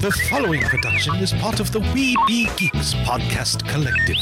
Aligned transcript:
The 0.00 0.10
following 0.30 0.62
production 0.62 1.16
is 1.16 1.34
part 1.34 1.60
of 1.60 1.72
the 1.72 1.80
We 1.80 2.16
Be 2.26 2.48
Geeks 2.56 2.94
podcast 3.04 3.68
collective. 3.68 4.16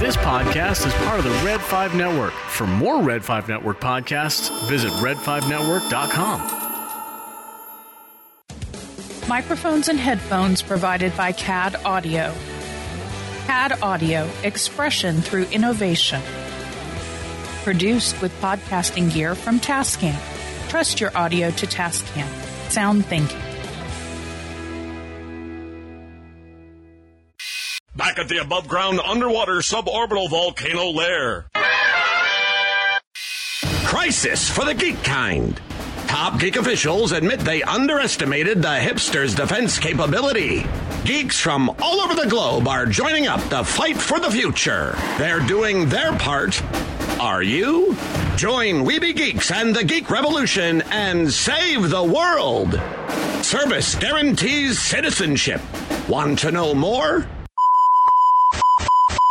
This 0.00 0.16
podcast 0.16 0.88
is 0.88 0.92
part 1.04 1.20
of 1.20 1.24
the 1.24 1.30
Red 1.44 1.60
5 1.60 1.94
Network. 1.94 2.32
For 2.32 2.66
more 2.66 3.00
Red 3.00 3.24
5 3.24 3.48
Network 3.48 3.80
podcasts, 3.80 4.50
visit 4.68 4.90
red5network.com. 4.94 6.40
Microphones 9.28 9.88
and 9.88 10.00
headphones 10.00 10.62
provided 10.62 11.16
by 11.16 11.30
CAD 11.30 11.76
Audio. 11.84 12.34
CAD 13.46 13.80
Audio, 13.82 14.28
expression 14.42 15.20
through 15.20 15.44
innovation. 15.52 16.20
Produced 17.66 18.22
with 18.22 18.32
podcasting 18.40 19.12
gear 19.12 19.34
from 19.34 19.58
Tascam. 19.58 20.16
Trust 20.68 21.00
your 21.00 21.10
audio 21.16 21.50
to 21.50 21.66
Tascam. 21.66 22.24
Sound 22.70 23.04
thinking. 23.06 23.40
Back 27.96 28.20
at 28.20 28.28
the 28.28 28.38
above 28.40 28.68
ground 28.68 29.00
underwater 29.00 29.54
suborbital 29.54 30.30
volcano 30.30 30.90
lair. 30.90 31.46
Crisis 33.84 34.48
for 34.48 34.64
the 34.64 34.72
geek 34.72 35.02
kind. 35.02 35.60
Top 36.06 36.38
geek 36.38 36.54
officials 36.54 37.10
admit 37.10 37.40
they 37.40 37.64
underestimated 37.64 38.62
the 38.62 38.78
hipsters' 38.78 39.34
defense 39.34 39.76
capability. 39.76 40.64
Geeks 41.04 41.40
from 41.40 41.68
all 41.82 42.00
over 42.00 42.14
the 42.14 42.30
globe 42.30 42.68
are 42.68 42.86
joining 42.86 43.26
up 43.26 43.40
to 43.48 43.64
fight 43.64 43.96
for 43.96 44.20
the 44.20 44.30
future. 44.30 44.96
They're 45.18 45.40
doing 45.40 45.88
their 45.88 46.16
part. 46.18 46.62
Are 47.20 47.42
you? 47.42 47.96
Join 48.36 48.84
Weeby 48.84 49.16
Geeks 49.16 49.50
and 49.50 49.74
the 49.74 49.82
Geek 49.82 50.10
Revolution 50.10 50.82
and 50.90 51.32
save 51.32 51.88
the 51.88 52.04
world. 52.04 52.78
Service 53.42 53.94
guarantees 53.94 54.78
citizenship. 54.78 55.62
Want 56.10 56.38
to 56.40 56.52
know 56.52 56.74
more? 56.74 57.20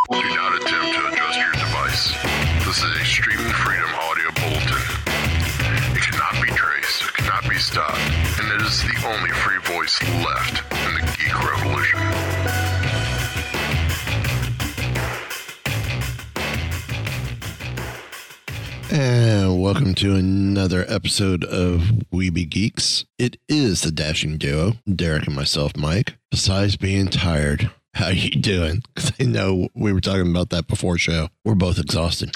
Do 0.09 0.17
not 0.17 0.55
attempt 0.55 0.95
to 0.95 1.07
adjust 1.13 1.37
your 1.37 1.51
device. 1.51 2.13
This 2.65 2.77
is 2.81 3.01
a 3.01 3.05
streaming 3.05 3.53
freedom 3.53 3.89
audio 3.93 4.31
bulletin. 4.31 4.81
It 5.95 6.01
cannot 6.01 6.41
be 6.41 6.49
traced, 6.53 7.03
it 7.03 7.13
cannot 7.13 7.47
be 7.47 7.57
stopped, 7.57 7.99
and 8.41 8.51
it 8.51 8.65
is 8.65 8.81
the 8.81 9.07
only 9.07 9.29
free 9.29 9.59
voice 9.61 10.01
left 10.25 10.63
in 10.73 10.95
the 10.95 11.01
geek 11.19 11.37
revolution. 11.51 12.84
And 18.97 19.61
welcome 19.61 19.93
to 19.95 20.15
another 20.15 20.85
episode 20.87 21.43
of 21.43 21.81
Weeby 22.13 22.47
Geeks. 22.47 23.03
It 23.19 23.35
is 23.49 23.81
the 23.81 23.91
dashing 23.91 24.37
duo, 24.37 24.75
Derek 24.89 25.27
and 25.27 25.35
myself, 25.35 25.75
Mike. 25.75 26.15
Besides 26.31 26.77
being 26.77 27.07
tired, 27.09 27.69
how 27.93 28.07
you 28.07 28.29
doing? 28.31 28.83
Because 28.95 29.11
I 29.19 29.23
know 29.25 29.67
we 29.75 29.91
were 29.91 29.99
talking 29.99 30.31
about 30.31 30.49
that 30.51 30.67
before 30.67 30.97
show. 30.97 31.27
We're 31.43 31.55
both 31.55 31.77
exhausted. 31.77 32.31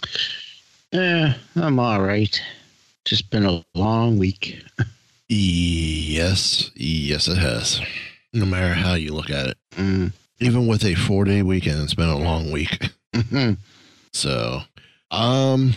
Eh, 0.92 1.34
I'm 1.56 1.80
all 1.80 2.02
right. 2.02 2.42
Just 3.06 3.30
been 3.30 3.46
a 3.46 3.64
long 3.74 4.18
week. 4.20 4.62
Yes, 5.30 6.72
yes, 6.76 7.30
it 7.30 7.38
has. 7.38 7.80
No 8.34 8.46
matter 8.46 8.74
how 8.74 8.96
you 8.96 9.14
look 9.14 9.30
at 9.30 9.48
it, 9.48 9.58
Mm. 9.78 10.12
even 10.42 10.68
with 10.68 10.84
a 10.84 10.96
four 10.96 11.24
day 11.24 11.42
weekend, 11.42 11.82
it's 11.84 11.94
been 11.94 12.10
a 12.10 12.18
long 12.18 12.52
week. 12.52 12.90
Mhm. 13.16 13.58
So, 14.12 14.64
um, 15.10 15.76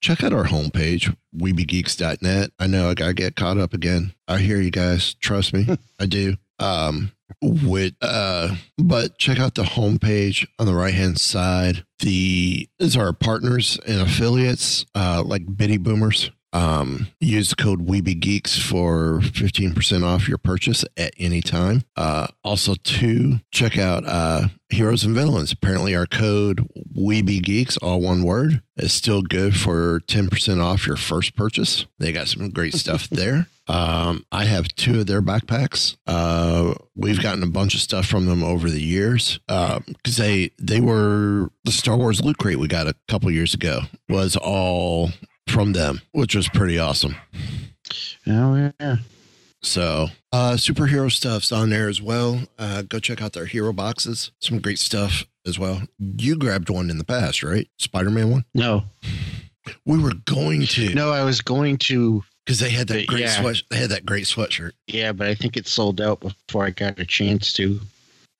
check 0.00 0.22
out 0.24 0.32
our 0.32 0.44
homepage, 0.44 1.14
weebygeeks.net. 1.36 2.50
I 2.58 2.66
know 2.66 2.90
I 2.90 2.94
gotta 2.94 3.14
get 3.14 3.36
caught 3.36 3.58
up 3.58 3.74
again. 3.74 4.14
I 4.26 4.38
hear 4.38 4.60
you 4.60 4.70
guys. 4.70 5.14
Trust 5.14 5.52
me, 5.52 5.66
I 6.00 6.06
do. 6.06 6.36
Um, 6.58 7.12
with 7.40 7.94
uh, 8.02 8.56
but 8.76 9.16
check 9.18 9.38
out 9.38 9.54
the 9.54 9.62
homepage 9.62 10.46
on 10.58 10.66
the 10.66 10.74
right 10.74 10.94
hand 10.94 11.18
side. 11.20 11.84
The 12.00 12.68
is 12.78 12.96
our 12.96 13.12
partners 13.12 13.78
and 13.86 14.00
affiliates, 14.00 14.84
uh, 14.94 15.22
like 15.24 15.56
Bitty 15.56 15.78
Boomers. 15.78 16.30
Um, 16.52 17.08
use 17.20 17.50
the 17.50 17.56
code 17.56 17.86
WeebyGeeks 17.86 18.60
for 18.60 19.20
15% 19.20 20.04
off 20.04 20.28
your 20.28 20.38
purchase 20.38 20.84
at 20.96 21.12
any 21.18 21.40
time. 21.40 21.82
Uh, 21.96 22.28
also 22.42 22.74
to 22.74 23.40
check 23.52 23.78
out, 23.78 24.04
uh, 24.06 24.48
Heroes 24.70 25.04
and 25.04 25.14
Villains. 25.14 25.52
Apparently 25.52 25.94
our 25.94 26.06
code 26.06 26.68
WeebyGeeks, 26.96 27.78
all 27.82 28.00
one 28.00 28.22
word, 28.22 28.62
is 28.76 28.92
still 28.92 29.22
good 29.22 29.56
for 29.56 30.00
10% 30.06 30.62
off 30.62 30.86
your 30.86 30.96
first 30.96 31.34
purchase. 31.34 31.86
They 31.98 32.12
got 32.12 32.28
some 32.28 32.50
great 32.50 32.74
stuff 32.74 33.08
there. 33.10 33.46
Um, 33.66 34.24
I 34.32 34.44
have 34.44 34.68
two 34.68 35.00
of 35.00 35.06
their 35.06 35.22
backpacks. 35.22 35.96
Uh, 36.06 36.74
we've 36.96 37.22
gotten 37.22 37.42
a 37.42 37.48
bunch 37.48 37.74
of 37.74 37.80
stuff 37.80 38.06
from 38.06 38.26
them 38.26 38.42
over 38.42 38.68
the 38.68 38.82
years. 38.82 39.38
Um, 39.48 39.84
cause 40.04 40.16
they, 40.16 40.50
they 40.58 40.80
were 40.80 41.50
the 41.64 41.70
Star 41.70 41.96
Wars 41.96 42.20
loot 42.20 42.38
crate 42.38 42.58
we 42.58 42.66
got 42.66 42.88
a 42.88 42.96
couple 43.06 43.30
years 43.30 43.54
ago 43.54 43.82
was 44.08 44.36
all 44.36 45.10
from 45.50 45.72
them, 45.72 46.00
which 46.12 46.34
was 46.34 46.48
pretty 46.48 46.78
awesome. 46.78 47.16
Oh 48.26 48.72
yeah. 48.80 48.96
So, 49.62 50.06
uh, 50.32 50.52
superhero 50.52 51.12
stuff's 51.12 51.52
on 51.52 51.68
there 51.68 51.88
as 51.88 52.00
well. 52.00 52.40
Uh, 52.58 52.80
go 52.82 52.98
check 52.98 53.20
out 53.20 53.34
their 53.34 53.44
hero 53.44 53.72
boxes. 53.74 54.30
Some 54.40 54.58
great 54.60 54.78
stuff 54.78 55.26
as 55.46 55.58
well. 55.58 55.82
You 55.98 56.36
grabbed 56.36 56.70
one 56.70 56.88
in 56.88 56.96
the 56.96 57.04
past, 57.04 57.42
right? 57.42 57.68
Spider 57.78 58.08
Man 58.10 58.30
one. 58.30 58.44
No, 58.54 58.84
We 59.84 59.98
were 60.02 60.14
going 60.24 60.62
to 60.66 60.94
no, 60.94 61.10
I 61.10 61.24
was 61.24 61.42
going 61.42 61.76
to. 61.78 62.24
because 62.46 62.58
they 62.58 62.70
had 62.70 62.88
that 62.88 63.06
great 63.06 63.20
yeah. 63.22 63.40
sweat. 63.40 63.62
They 63.70 63.76
had 63.76 63.90
that 63.90 64.06
great 64.06 64.24
sweatshirt. 64.24 64.72
Yeah, 64.86 65.12
but 65.12 65.26
I 65.26 65.34
think 65.34 65.58
it 65.58 65.66
sold 65.66 66.00
out 66.00 66.20
before 66.20 66.64
I 66.64 66.70
got 66.70 66.98
a 66.98 67.04
chance 67.04 67.52
to, 67.54 67.80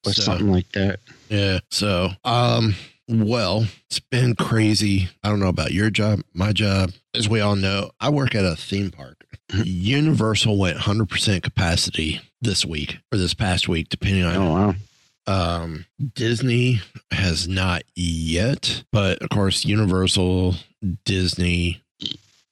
or 0.06 0.12
So- 0.14 0.22
something 0.22 0.50
like 0.50 0.70
that. 0.72 1.00
Yeah. 1.28 1.58
So, 1.70 2.10
um, 2.24 2.74
well, 3.08 3.66
it's 3.90 4.00
been 4.00 4.34
crazy. 4.36 5.08
I 5.22 5.28
don't 5.28 5.40
know 5.40 5.48
about 5.48 5.72
your 5.72 5.90
job. 5.90 6.20
My 6.32 6.52
job, 6.52 6.92
as 7.14 7.28
we 7.28 7.40
all 7.40 7.56
know, 7.56 7.90
I 8.00 8.10
work 8.10 8.34
at 8.34 8.44
a 8.44 8.56
theme 8.56 8.90
park. 8.90 9.24
Universal 9.64 10.58
went 10.58 10.78
100% 10.78 11.42
capacity 11.42 12.20
this 12.40 12.64
week 12.64 12.98
or 13.12 13.18
this 13.18 13.34
past 13.34 13.68
week, 13.68 13.88
depending 13.88 14.24
on 14.24 14.36
Oh 14.36 14.52
wow. 14.52 14.74
Um, 15.26 15.84
Disney 16.14 16.80
has 17.12 17.46
not 17.46 17.82
yet, 17.94 18.82
but 18.90 19.22
of 19.22 19.28
course, 19.28 19.64
Universal, 19.64 20.56
Disney, 21.04 21.82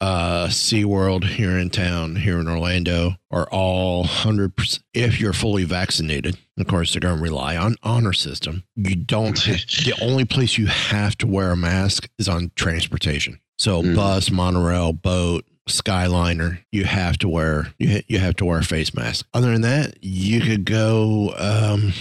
uh, 0.01 0.47
SeaWorld 0.47 1.25
here 1.25 1.59
in 1.59 1.71
town, 1.71 2.17
here 2.17 2.39
in 2.39 2.47
Orlando, 2.47 3.15
are 3.33 3.49
all 3.51 4.05
100%. 4.05 4.81
If 4.95 5.19
you're 5.19 5.33
fully 5.33 5.65
vaccinated, 5.65 6.39
of 6.57 6.69
course, 6.69 6.93
they're 6.93 7.01
going 7.01 7.17
to 7.17 7.23
rely 7.23 7.57
on 7.57 7.75
honor 7.83 8.13
system. 8.13 8.63
You 8.77 8.95
don't, 8.95 9.37
the 9.45 9.99
only 10.01 10.25
place 10.25 10.57
you 10.57 10.67
have 10.67 11.19
to 11.19 11.27
wear 11.27 11.51
a 11.51 11.57
mask 11.57 12.09
is 12.19 12.29
on 12.29 12.53
transportation. 12.55 13.41
So, 13.59 13.83
Mm. 13.83 13.97
bus, 13.97 14.31
monorail, 14.31 14.93
boat, 14.93 15.45
Skyliner, 15.69 16.59
you 16.73 16.85
have 16.85 17.19
to 17.19 17.29
wear 17.29 17.73
you 17.79 17.91
ha- 17.91 18.05
you 18.09 18.19
have 18.19 18.37
to 18.37 18.45
wear 18.47 18.59
a 18.61 18.65
face 18.65 18.95
mask. 18.95 19.27
Other 19.35 19.53
than 19.53 19.61
that, 19.63 19.97
you 20.03 20.41
could 20.41 20.65
go 20.65 21.35
um, 21.37 21.93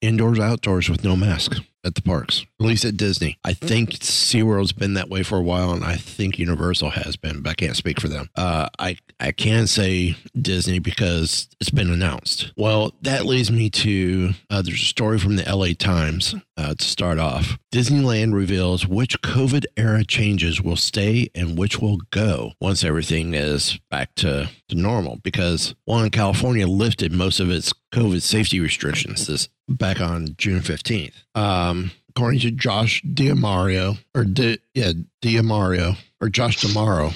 indoors, 0.00 0.38
outdoors 0.38 0.88
with 0.88 1.02
no 1.02 1.16
mask 1.16 1.56
at 1.86 1.94
the 1.94 2.02
parks. 2.02 2.44
At 2.60 2.66
least 2.66 2.84
at 2.84 2.96
Disney, 2.96 3.38
I 3.44 3.52
think 3.54 3.90
SeaWorld's 3.90 4.72
been 4.72 4.94
that 4.94 5.08
way 5.08 5.22
for 5.22 5.38
a 5.38 5.42
while, 5.42 5.70
and 5.72 5.84
I 5.84 5.96
think 5.96 6.38
Universal 6.38 6.90
has 6.90 7.16
been, 7.16 7.42
but 7.42 7.50
I 7.50 7.54
can't 7.54 7.76
speak 7.76 8.00
for 8.00 8.08
them. 8.08 8.28
Uh, 8.36 8.68
I 8.78 8.98
I 9.20 9.32
can 9.32 9.66
say 9.66 10.16
Disney 10.38 10.78
because 10.78 11.48
it's 11.60 11.70
been 11.70 11.90
announced. 11.90 12.52
Well, 12.56 12.92
that 13.02 13.24
leads 13.24 13.50
me 13.50 13.70
to 13.70 14.32
uh, 14.50 14.62
there's 14.62 14.82
a 14.82 14.84
story 14.84 15.18
from 15.18 15.36
the 15.36 15.44
LA 15.44 15.68
Times 15.78 16.34
uh, 16.56 16.74
to 16.74 16.84
start 16.84 17.18
off. 17.18 17.58
Disneyland 17.72 18.32
reveals 18.32 18.86
which 18.86 19.20
COVID 19.22 19.64
era 19.76 20.04
changes 20.04 20.60
will 20.62 20.76
stay 20.76 21.28
and 21.34 21.58
which 21.58 21.78
will 21.78 21.98
go 22.10 22.52
once 22.60 22.84
everything 22.84 23.34
is 23.34 23.78
back 23.90 24.14
to, 24.16 24.48
to 24.68 24.74
normal. 24.74 25.16
Because 25.22 25.74
one, 25.84 26.10
California 26.10 26.66
lifted 26.66 27.12
most 27.12 27.40
of 27.40 27.50
its 27.50 27.72
COVID 27.92 28.22
safety 28.22 28.60
restrictions 28.60 29.26
this 29.26 29.48
back 29.68 30.00
on 30.00 30.34
June 30.38 30.60
15th. 30.60 31.24
Um, 31.36 31.92
according 32.08 32.40
to 32.40 32.50
Josh 32.50 33.02
Diamario, 33.02 33.98
or 34.14 34.24
Di, 34.24 34.58
yeah, 34.74 34.92
Diamario, 35.22 35.96
or 36.20 36.28
Josh 36.30 36.58
Damaro, 36.58 37.12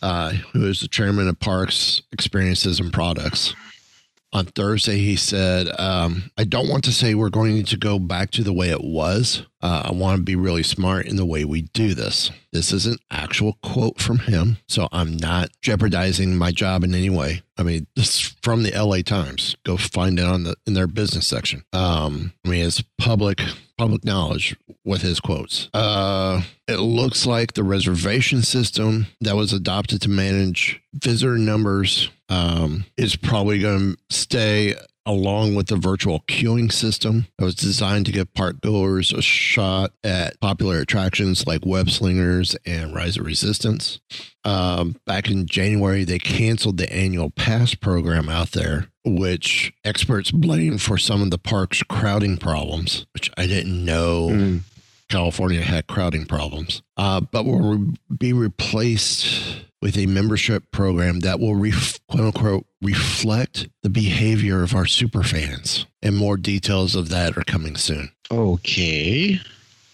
uh, 0.00 0.30
who 0.30 0.66
is 0.66 0.80
the 0.80 0.88
chairman 0.88 1.28
of 1.28 1.38
Parks 1.40 2.00
Experiences 2.12 2.78
and 2.80 2.92
Products. 2.92 3.54
On 4.32 4.46
Thursday, 4.46 4.98
he 4.98 5.16
said, 5.16 5.68
um, 5.78 6.30
I 6.36 6.44
don't 6.44 6.68
want 6.68 6.84
to 6.84 6.92
say 6.92 7.14
we're 7.14 7.30
going 7.30 7.64
to 7.64 7.76
go 7.76 7.98
back 7.98 8.30
to 8.32 8.42
the 8.42 8.52
way 8.52 8.70
it 8.70 8.84
was. 8.84 9.46
Uh, 9.62 9.82
I 9.86 9.92
want 9.92 10.18
to 10.18 10.22
be 10.22 10.36
really 10.36 10.62
smart 10.62 11.06
in 11.06 11.16
the 11.16 11.24
way 11.24 11.44
we 11.44 11.62
do 11.62 11.94
this. 11.94 12.30
This 12.52 12.72
is 12.72 12.86
an 12.86 12.98
actual 13.10 13.58
quote 13.62 14.00
from 14.00 14.18
him, 14.18 14.58
so 14.68 14.88
I'm 14.92 15.16
not 15.16 15.50
jeopardizing 15.62 16.36
my 16.36 16.52
job 16.52 16.84
in 16.84 16.94
any 16.94 17.10
way. 17.10 17.42
I 17.56 17.62
mean, 17.62 17.86
this 17.96 18.16
is 18.16 18.36
from 18.42 18.62
the 18.62 18.70
LA 18.70 18.98
Times. 19.02 19.56
Go 19.64 19.76
find 19.76 20.18
it 20.18 20.24
on 20.24 20.44
the 20.44 20.54
in 20.66 20.74
their 20.74 20.86
business 20.86 21.26
section. 21.26 21.64
Um, 21.72 22.32
I 22.44 22.48
mean, 22.50 22.66
it's 22.66 22.82
public 22.98 23.40
public 23.76 24.04
knowledge 24.04 24.56
with 24.84 25.02
his 25.02 25.20
quotes. 25.20 25.68
Uh, 25.74 26.42
it 26.66 26.78
looks 26.78 27.26
like 27.26 27.54
the 27.54 27.64
reservation 27.64 28.42
system 28.42 29.06
that 29.20 29.36
was 29.36 29.52
adopted 29.52 30.02
to 30.02 30.08
manage 30.08 30.80
visitor 30.94 31.38
numbers 31.38 32.10
um, 32.28 32.84
is 32.96 33.16
probably 33.16 33.58
going 33.58 33.94
to 33.94 34.14
stay 34.14 34.74
along 35.08 35.54
with 35.54 35.68
the 35.68 35.76
virtual 35.76 36.20
queuing 36.28 36.70
system 36.70 37.26
that 37.38 37.44
was 37.46 37.54
designed 37.54 38.04
to 38.04 38.12
give 38.12 38.32
park 38.34 38.60
goers 38.60 39.10
a 39.10 39.22
shot 39.22 39.90
at 40.04 40.38
popular 40.38 40.80
attractions 40.80 41.46
like 41.46 41.64
Web 41.64 41.88
Slingers 41.88 42.54
and 42.66 42.94
Rise 42.94 43.16
of 43.16 43.24
Resistance. 43.24 44.00
Um, 44.44 44.96
back 45.06 45.30
in 45.30 45.46
January, 45.46 46.04
they 46.04 46.18
canceled 46.18 46.76
the 46.76 46.92
annual 46.92 47.30
pass 47.30 47.74
program 47.74 48.28
out 48.28 48.50
there, 48.50 48.88
which 49.02 49.72
experts 49.82 50.30
blame 50.30 50.76
for 50.76 50.98
some 50.98 51.22
of 51.22 51.30
the 51.30 51.38
park's 51.38 51.82
crowding 51.82 52.36
problems, 52.36 53.06
which 53.14 53.30
I 53.38 53.46
didn't 53.46 53.82
know. 53.82 54.60
California 55.08 55.62
had 55.62 55.86
crowding 55.86 56.26
problems, 56.26 56.82
uh, 56.98 57.22
but 57.22 57.46
will 57.46 57.76
re- 57.78 57.94
be 58.18 58.34
replaced 58.34 59.64
with 59.80 59.96
a 59.96 60.06
membership 60.06 60.70
program 60.72 61.20
that 61.20 61.38
will 61.40 61.54
ref- 61.56 61.98
quote 62.08 62.24
unquote 62.34 62.66
reflect 62.82 63.68
the 63.82 63.90
behavior 63.90 64.62
of 64.62 64.74
our 64.74 64.86
super 64.86 65.22
fans. 65.22 65.86
And 66.02 66.16
more 66.16 66.36
details 66.36 66.94
of 66.94 67.08
that 67.10 67.36
are 67.36 67.44
coming 67.44 67.76
soon. 67.76 68.10
Okay. 68.30 69.40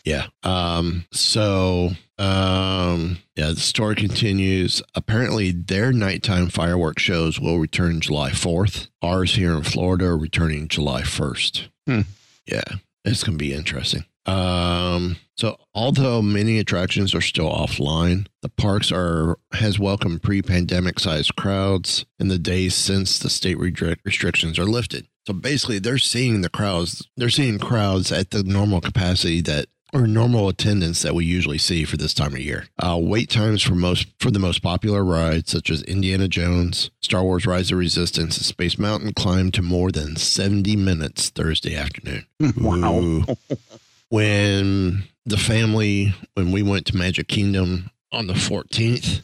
Yeah. 0.05 0.27
Um, 0.43 1.07
so 1.13 1.91
um 2.19 3.19
yeah, 3.37 3.49
the 3.51 3.57
story 3.57 3.97
continues. 3.97 4.81
Apparently 4.95 5.51
their 5.51 5.93
nighttime 5.93 6.49
fireworks 6.49 7.03
shows 7.03 7.41
will 7.41 7.59
return 7.59 8.01
July 8.01 8.31
4th. 8.31 8.89
Ours 9.03 9.35
here 9.35 9.55
in 9.55 9.63
Florida 9.65 10.07
are 10.07 10.17
returning 10.19 10.69
July 10.69 11.03
1st. 11.03 11.69
Hmm. 11.87 12.01
Yeah. 12.47 12.63
It's 13.05 13.25
gonna 13.25 13.37
be 13.39 13.53
interesting. 13.53 14.05
Um 14.27 15.17
so 15.37 15.57
although 15.75 16.23
many 16.23 16.59
attractions 16.59 17.15
are 17.15 17.21
still 17.21 17.51
offline, 17.51 18.27
the 18.43 18.49
parks 18.49 18.93
are 18.93 19.39
has 19.53 19.79
welcomed 19.79 20.23
pre-pandemic 20.23 21.01
sized 21.01 21.35
crowds 21.37 22.05
in 22.19 22.29
the 22.29 22.39
days 22.39 22.75
since 22.75 23.19
the 23.19 23.31
state 23.31 23.59
restrictions 23.59 24.59
are 24.59 24.65
lifted. 24.65 25.09
So 25.27 25.33
basically 25.35 25.79
they're 25.79 25.99
seeing 25.99 26.43
the 26.43 26.49
crowds 26.49 27.09
they're 27.17 27.31
seeing 27.31 27.59
crowds 27.59 28.13
at 28.13 28.31
the 28.31 28.43
normal 28.45 28.81
capacity 28.81 29.41
that 29.43 29.67
or 29.95 30.09
normal 30.09 30.49
attendance 30.49 31.03
that 31.03 31.15
we 31.15 31.25
usually 31.25 31.57
see 31.57 31.85
for 31.85 31.97
this 31.97 32.13
time 32.13 32.33
of 32.33 32.41
year. 32.41 32.67
Uh, 32.83 32.99
wait 33.01 33.31
times 33.31 33.63
for 33.63 33.77
most 33.77 34.09
for 34.19 34.33
the 34.33 34.41
most 34.41 34.61
popular 34.61 35.05
rides, 35.05 35.53
such 35.53 35.71
as 35.71 35.83
Indiana 35.85 36.27
Jones, 36.27 36.91
Star 37.01 37.23
Wars: 37.23 37.47
Rise 37.47 37.71
of 37.71 37.79
Resistance, 37.79 38.37
and 38.37 38.45
Space 38.45 38.77
Mountain, 38.77 39.15
climbed 39.15 39.55
to 39.55 39.63
more 39.63 39.93
than 39.93 40.17
seventy 40.17 40.75
minutes 40.75 41.31
Thursday 41.31 41.77
afternoon. 41.77 42.27
Wow. 42.61 43.23
When 44.15 45.03
the 45.27 45.37
family, 45.37 46.15
when 46.35 46.53
we 46.53 46.63
went 46.63 46.87
to 46.87 46.97
Magic 46.97 47.27
Kingdom 47.27 47.91
on 48.13 48.29
the 48.29 48.35
fourteenth, 48.37 49.23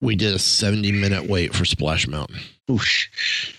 we 0.00 0.14
did 0.14 0.32
a 0.32 0.38
seventy 0.38 0.92
minute 0.92 1.28
wait 1.28 1.56
for 1.56 1.64
Splash 1.64 2.06
Mountain 2.06 2.36
Oosh. 2.70 3.52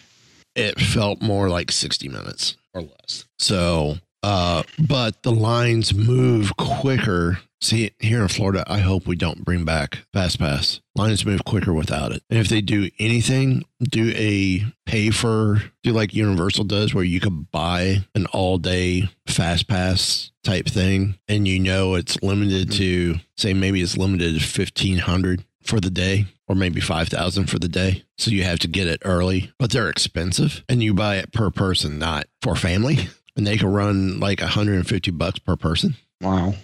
it 0.55 0.79
felt 0.79 1.21
more 1.21 1.49
like 1.49 1.69
60 1.69 2.07
minutes 2.07 2.55
or 2.73 2.83
less. 2.83 3.25
So, 3.39 3.97
uh, 4.25 4.63
but 4.79 5.21
the 5.21 5.31
lines 5.31 5.93
move 5.93 6.57
quicker. 6.57 7.37
See, 7.61 7.91
here 7.99 8.23
in 8.23 8.27
Florida, 8.27 8.63
I 8.65 8.79
hope 8.79 9.05
we 9.05 9.15
don't 9.15 9.45
bring 9.45 9.65
back 9.65 9.99
Fast 10.13 10.39
Pass. 10.39 10.81
Lines 10.95 11.23
move 11.23 11.45
quicker 11.45 11.73
without 11.73 12.11
it. 12.11 12.23
And 12.31 12.39
if 12.39 12.47
they 12.47 12.61
do 12.61 12.89
anything, 12.97 13.65
do 13.83 14.11
a 14.15 14.63
pay 14.87 15.11
for, 15.11 15.61
do 15.83 15.93
like 15.93 16.15
Universal 16.15 16.63
does, 16.63 16.91
where 16.91 17.03
you 17.03 17.19
could 17.19 17.51
buy 17.51 18.03
an 18.15 18.25
all 18.27 18.57
day 18.57 19.09
Fast 19.27 19.67
Pass 19.67 20.31
type 20.43 20.65
thing, 20.65 21.19
and 21.27 21.47
you 21.47 21.59
know 21.59 21.93
it's 21.93 22.19
limited 22.23 22.71
to, 22.73 23.17
say, 23.37 23.53
maybe 23.53 23.79
it's 23.83 23.95
limited 23.95 24.39
to 24.39 24.59
1500 24.61 25.45
for 25.61 25.79
the 25.79 25.91
day 25.91 26.25
or 26.47 26.55
maybe 26.55 26.79
5000 26.79 27.47
for 27.47 27.57
the 27.57 27.67
day 27.67 28.03
so 28.19 28.29
you 28.29 28.43
have 28.43 28.59
to 28.59 28.67
get 28.67 28.85
it 28.85 29.01
early 29.03 29.51
but 29.57 29.71
they're 29.71 29.89
expensive 29.89 30.63
and 30.69 30.83
you 30.83 30.93
buy 30.93 31.15
it 31.15 31.33
per 31.33 31.49
person 31.49 31.97
not 31.97 32.27
for 32.43 32.55
family 32.55 33.09
and 33.35 33.45
they 33.45 33.57
can 33.57 33.67
run 33.71 34.19
like 34.19 34.39
150 34.41 35.11
bucks 35.11 35.39
per 35.39 35.55
person 35.55 35.95
Wow. 36.21 36.55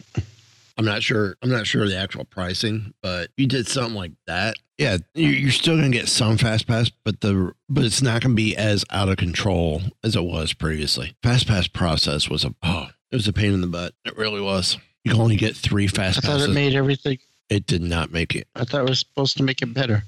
i'm 0.78 0.86
not 0.86 1.04
sure 1.04 1.36
i'm 1.42 1.50
not 1.50 1.68
sure 1.68 1.84
of 1.84 1.90
the 1.90 1.98
actual 1.98 2.24
pricing 2.26 2.94
but 3.02 3.30
you 3.38 3.48
did 3.48 3.68
something 3.68 3.96
like 3.96 4.12
that 4.28 4.56
yeah 4.78 4.98
you- 5.14 5.28
you're 5.30 5.52
still 5.52 5.76
gonna 5.76 5.90
get 5.90 6.08
some 6.08 6.38
fast 6.38 6.68
pass 6.68 6.90
but 7.04 7.22
the 7.22 7.52
but 7.70 7.84
it's 7.84 8.02
not 8.02 8.22
gonna 8.22 8.34
be 8.36 8.56
as 8.56 8.86
out 8.92 9.10
of 9.10 9.18
control 9.18 9.82
as 10.04 10.16
it 10.16 10.24
was 10.24 10.54
previously 10.54 11.16
fast 11.22 11.48
pass 11.48 11.68
process 11.68 12.30
was 12.30 12.44
a 12.46 12.54
oh 12.64 12.88
it 13.12 13.16
was 13.16 13.28
a 13.28 13.34
pain 13.34 13.54
in 13.54 13.62
the 13.62 13.68
butt 13.68 13.94
it 14.06 14.18
really 14.18 14.42
was 14.42 14.78
you 15.04 15.12
can 15.12 15.20
only 15.22 15.36
get 15.36 15.56
three 15.56 15.88
fast. 15.88 16.20
I 16.20 16.22
fast 16.22 16.26
thought 16.26 16.32
passes 16.34 16.48
it 16.50 16.54
made 16.54 16.76
everything. 16.76 17.18
it 17.50 17.66
did 17.66 17.82
not 17.82 18.12
make 18.12 18.36
it 18.36 18.48
I 18.56 18.64
thought 18.66 18.82
it 18.82 18.90
was 18.90 19.00
supposed 19.00 19.36
to 19.38 19.44
make 19.44 19.62
it 19.64 19.74
better. 19.74 20.04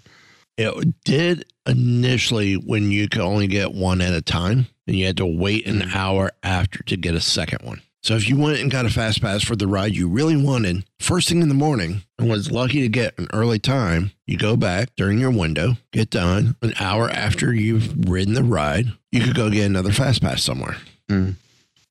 It 0.56 0.94
did 1.04 1.46
initially 1.68 2.56
when 2.56 2.92
you 2.92 3.08
could 3.08 3.22
only 3.22 3.48
get 3.48 3.74
one 3.74 4.02
at 4.02 4.14
a 4.14 4.22
time, 4.22 4.68
and 4.88 4.96
you 4.96 5.06
had 5.06 5.18
to 5.18 5.26
wait 5.26 5.66
an 5.66 5.80
mm-hmm. 5.80 5.98
hour 5.98 6.32
after 6.44 6.84
to 6.84 6.98
get 6.98 7.16
a 7.16 7.22
second 7.22 7.66
one. 7.66 7.82
So 8.04 8.16
if 8.16 8.28
you 8.28 8.36
went 8.36 8.60
and 8.60 8.70
got 8.70 8.86
a 8.86 8.90
fast 8.90 9.22
pass 9.22 9.44
for 9.44 9.56
the 9.56 9.66
ride 9.66 9.96
you 9.96 10.10
really 10.10 10.36
wanted 10.36 10.84
first 11.00 11.30
thing 11.30 11.42
in 11.42 11.48
the 11.48 11.54
morning 11.54 12.02
and 12.20 12.30
was 12.30 12.52
lucky 12.52 12.82
to 12.82 12.90
get 12.90 13.18
an 13.18 13.30
early 13.32 13.60
time, 13.60 14.12
you 14.28 14.38
go 14.38 14.58
back 14.58 14.90
during 14.98 15.20
your 15.20 15.32
window, 15.32 15.78
get 15.94 16.10
done 16.10 16.58
an 16.62 16.74
hour 16.82 17.10
after 17.10 17.54
you've 17.54 18.10
ridden 18.10 18.34
the 18.34 18.44
ride, 18.44 18.88
you 19.14 19.22
could 19.22 19.36
go 19.36 19.50
get 19.50 19.66
another 19.66 19.94
fast 19.94 20.22
pass 20.22 20.44
somewhere. 20.44 20.76
Hmm. 21.08 21.32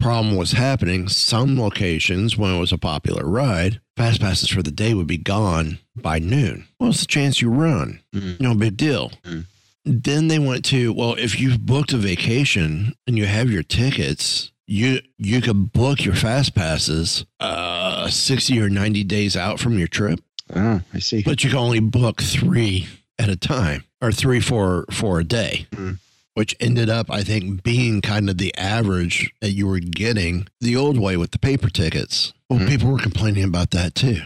Problem 0.01 0.37
was 0.37 0.53
happening 0.53 1.09
some 1.09 1.59
locations 1.59 2.37
when 2.37 2.55
it 2.55 2.61
was 2.61 2.73
a 2.73 2.79
popular 2.79 3.25
ride, 3.25 3.81
fast 3.97 4.21
passes 4.21 4.51
for 4.51 4.63
the 4.63 4.71
day 4.71 4.93
would 4.93 5.07
be 5.07 5.17
gone 5.17 5.79
by 5.97 6.19
noon. 6.19 6.67
What's 6.77 7.01
the 7.01 7.07
chance 7.07 7.41
you 7.41 7.49
run? 7.49 8.01
Mm. 8.15 8.41
No 8.41 8.55
big 8.55 8.77
deal. 8.77 9.13
Mm. 9.23 9.47
Then 9.85 10.29
they 10.29 10.39
went 10.39 10.65
to 10.67 10.93
well, 10.93 11.15
if 11.15 11.41
you've 11.41 11.65
booked 11.67 11.93
a 11.93 11.97
vacation 11.99 12.95
and 13.07 13.19
you 13.19 13.27
have 13.27 13.51
your 13.51 13.63
tickets, 13.65 14.53
you 14.67 15.01
you 15.19 15.41
could 15.41 15.73
book 15.73 16.05
your 16.05 16.15
fast 16.15 16.55
passes 16.55 17.25
uh 17.41 18.09
60 18.09 18.61
or 18.61 18.69
90 18.71 19.05
days 19.05 19.37
out 19.37 19.59
from 19.59 19.79
your 19.79 19.89
trip, 19.89 20.21
Oh, 20.55 20.81
I 20.95 20.99
see. 21.01 21.23
but 21.23 21.43
you 21.43 21.51
can 21.51 21.59
only 21.59 21.81
book 21.81 22.23
3 22.23 22.87
at 23.19 23.29
a 23.29 23.37
time 23.37 23.85
or 24.01 24.13
3 24.13 24.41
for 24.41 24.85
for 24.91 25.19
a 25.21 25.25
day. 25.25 25.67
Hmm. 25.75 25.93
Which 26.35 26.57
ended 26.61 26.89
up, 26.89 27.11
I 27.11 27.23
think, 27.23 27.63
being 27.63 28.01
kind 28.01 28.31
of 28.31 28.39
the 28.39 28.57
average 28.57 29.31
that 29.43 29.51
you 29.51 29.67
were 29.67 29.81
getting 29.81 30.47
the 30.63 30.75
old 30.77 30.99
way 30.99 31.19
with 31.19 31.33
the 31.33 31.39
paper 31.39 31.69
tickets. 31.69 32.33
Well, 32.49 32.61
hmm. 32.61 32.69
people 32.69 32.91
were 32.91 32.99
complaining 32.99 33.45
about 33.45 33.71
that 33.73 33.95
too. 33.95 34.23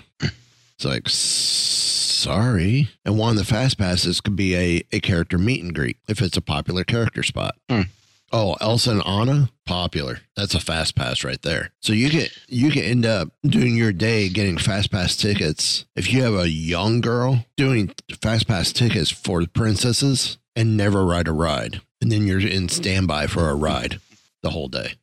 It's 0.77 0.85
like, 0.85 1.09
sorry. 1.09 2.91
And 3.05 3.19
one 3.19 3.31
of 3.31 3.37
the 3.37 3.45
fast 3.45 3.79
passes 3.79 4.21
could 4.21 4.37
be 4.37 4.55
a, 4.55 4.83
a 4.93 5.01
character 5.01 5.39
meet 5.39 5.63
and 5.63 5.75
greet 5.75 5.97
if 6.09 6.21
it's 6.21 6.37
a 6.37 6.43
popular 6.43 6.85
character 6.85 7.23
spot. 7.23 7.57
Hmm. 7.71 7.83
Oh, 8.33 8.57
Elsa 8.61 8.91
and 8.91 9.07
Anna, 9.07 9.51
popular. 9.65 10.19
That's 10.37 10.55
a 10.55 10.61
fast 10.61 10.97
pass 10.97 11.23
right 11.23 11.41
there. 11.41 11.71
So 11.81 11.93
you 11.93 12.11
can 12.11 12.27
you 12.49 12.71
can 12.73 12.83
end 12.83 13.07
up 13.07 13.29
doing 13.45 13.77
your 13.77 13.93
day 13.93 14.29
getting 14.29 14.59
fast 14.59 14.91
pass 14.91 15.17
tickets. 15.17 15.87
If 15.95 16.13
you 16.13 16.23
have 16.25 16.35
a 16.35 16.51
young 16.51 17.01
girl 17.01 17.47
doing 17.57 17.95
fast 18.21 18.49
pass 18.49 18.73
tickets 18.73 19.11
for 19.11 19.41
the 19.43 19.49
princesses 19.49 20.39
and 20.57 20.77
never 20.77 21.07
ride 21.07 21.29
a 21.29 21.33
ride, 21.33 21.81
and 22.01 22.11
then 22.11 22.27
you're 22.27 22.41
in 22.41 22.69
standby 22.69 23.29
for 23.29 23.49
a 23.49 23.55
ride 23.55 24.01
the 24.43 24.51
whole 24.51 24.69
day. 24.69 24.95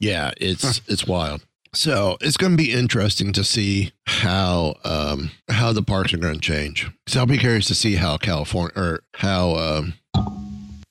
Yeah, 0.00 0.32
it's 0.36 0.80
it's 0.88 1.06
wild. 1.06 1.42
So 1.74 2.18
it's 2.20 2.36
going 2.36 2.52
to 2.52 2.62
be 2.62 2.72
interesting 2.72 3.32
to 3.32 3.44
see 3.44 3.92
how 4.06 4.74
um, 4.84 5.30
how 5.48 5.72
the 5.72 5.82
parks 5.82 6.12
are 6.12 6.18
going 6.18 6.34
to 6.34 6.40
change. 6.40 6.90
So 7.06 7.20
I'll 7.20 7.26
be 7.26 7.38
curious 7.38 7.66
to 7.68 7.74
see 7.74 7.94
how 7.94 8.18
California 8.18 8.72
or 8.76 9.00
how 9.14 9.54
um, 9.56 9.94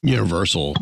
Universal 0.02 0.76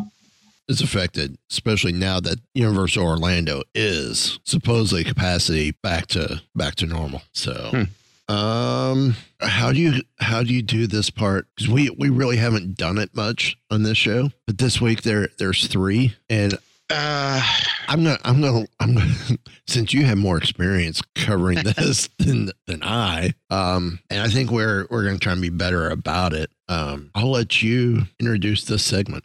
is 0.70 0.82
affected, 0.82 1.38
especially 1.52 1.92
now 1.92 2.20
that 2.22 2.40
Universal 2.54 3.04
Orlando 3.04 3.64
is 3.76 4.40
supposedly 4.46 5.04
capacity 5.04 5.72
back 5.84 6.08
to 6.08 6.42
back 6.56 6.76
to 6.76 6.86
normal. 6.86 7.22
So. 7.34 7.86
Um, 8.30 9.16
how 9.40 9.72
do 9.72 9.80
you 9.80 10.04
how 10.20 10.44
do 10.44 10.54
you 10.54 10.62
do 10.62 10.86
this 10.86 11.10
part? 11.10 11.48
Because 11.56 11.68
we 11.68 11.90
we 11.90 12.10
really 12.10 12.38
haven't 12.38 12.78
done 12.78 13.00
it 13.00 13.16
much 13.16 13.58
on 13.72 13.82
this 13.82 13.98
show, 13.98 14.30
but 14.46 14.60
this 14.60 14.80
week 14.80 15.02
there 15.02 15.30
there's 15.40 15.66
three, 15.66 16.14
and 16.30 16.56
Uh, 16.90 17.42
I'm 17.88 18.04
gonna, 18.04 18.18
I'm 18.24 18.42
gonna, 18.42 18.66
I'm 18.80 18.96
gonna. 18.96 19.14
Since 19.68 19.94
you 19.94 20.06
have 20.06 20.18
more 20.18 20.38
experience 20.38 21.02
covering 21.16 21.60
this 21.64 22.10
than 22.18 22.52
than 22.66 22.82
I, 22.84 23.34
um, 23.52 24.00
and 24.10 24.22
I 24.22 24.28
think 24.28 24.50
we're 24.52 24.88
we're 24.90 25.04
gonna 25.04 25.20
try 25.20 25.34
and 25.34 25.42
be 25.42 25.50
better 25.50 25.90
about 25.90 26.34
it. 26.34 26.50
Um, 26.68 27.12
I'll 27.14 27.30
let 27.32 27.62
you 27.62 28.04
introduce 28.20 28.66
this 28.66 28.84
segment. 28.84 29.24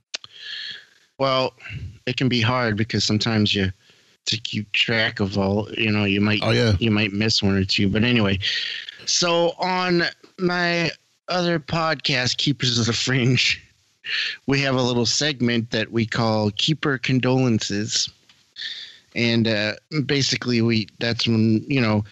well, 1.18 1.54
it 2.06 2.16
can 2.16 2.28
be 2.28 2.40
hard 2.40 2.76
because 2.76 3.04
sometimes 3.04 3.54
you 3.54 3.72
to 4.26 4.36
keep 4.38 4.70
track 4.72 5.20
of 5.20 5.38
all. 5.38 5.68
You 5.72 5.90
know, 5.90 6.04
you 6.04 6.20
might 6.20 6.40
Oh 6.42 6.50
yeah, 6.50 6.74
you 6.78 6.90
might 6.90 7.12
miss 7.12 7.42
one 7.42 7.56
or 7.56 7.64
two. 7.64 7.88
But 7.88 8.04
anyway, 8.04 8.38
so 9.06 9.54
on 9.58 10.04
my 10.38 10.90
other 11.28 11.58
podcast, 11.58 12.36
Keepers 12.36 12.78
of 12.78 12.86
the 12.86 12.92
Fringe, 12.92 13.58
we 14.46 14.60
have 14.60 14.74
a 14.74 14.82
little 14.82 15.06
segment 15.06 15.70
that 15.70 15.90
we 15.92 16.06
call 16.06 16.50
Keeper 16.52 16.98
Condolences. 16.98 18.08
And 19.14 19.46
uh, 19.46 19.74
basically, 20.06 20.60
we 20.60 20.88
that's 20.98 21.26
when, 21.26 21.64
you 21.68 21.80
know, 21.80 22.04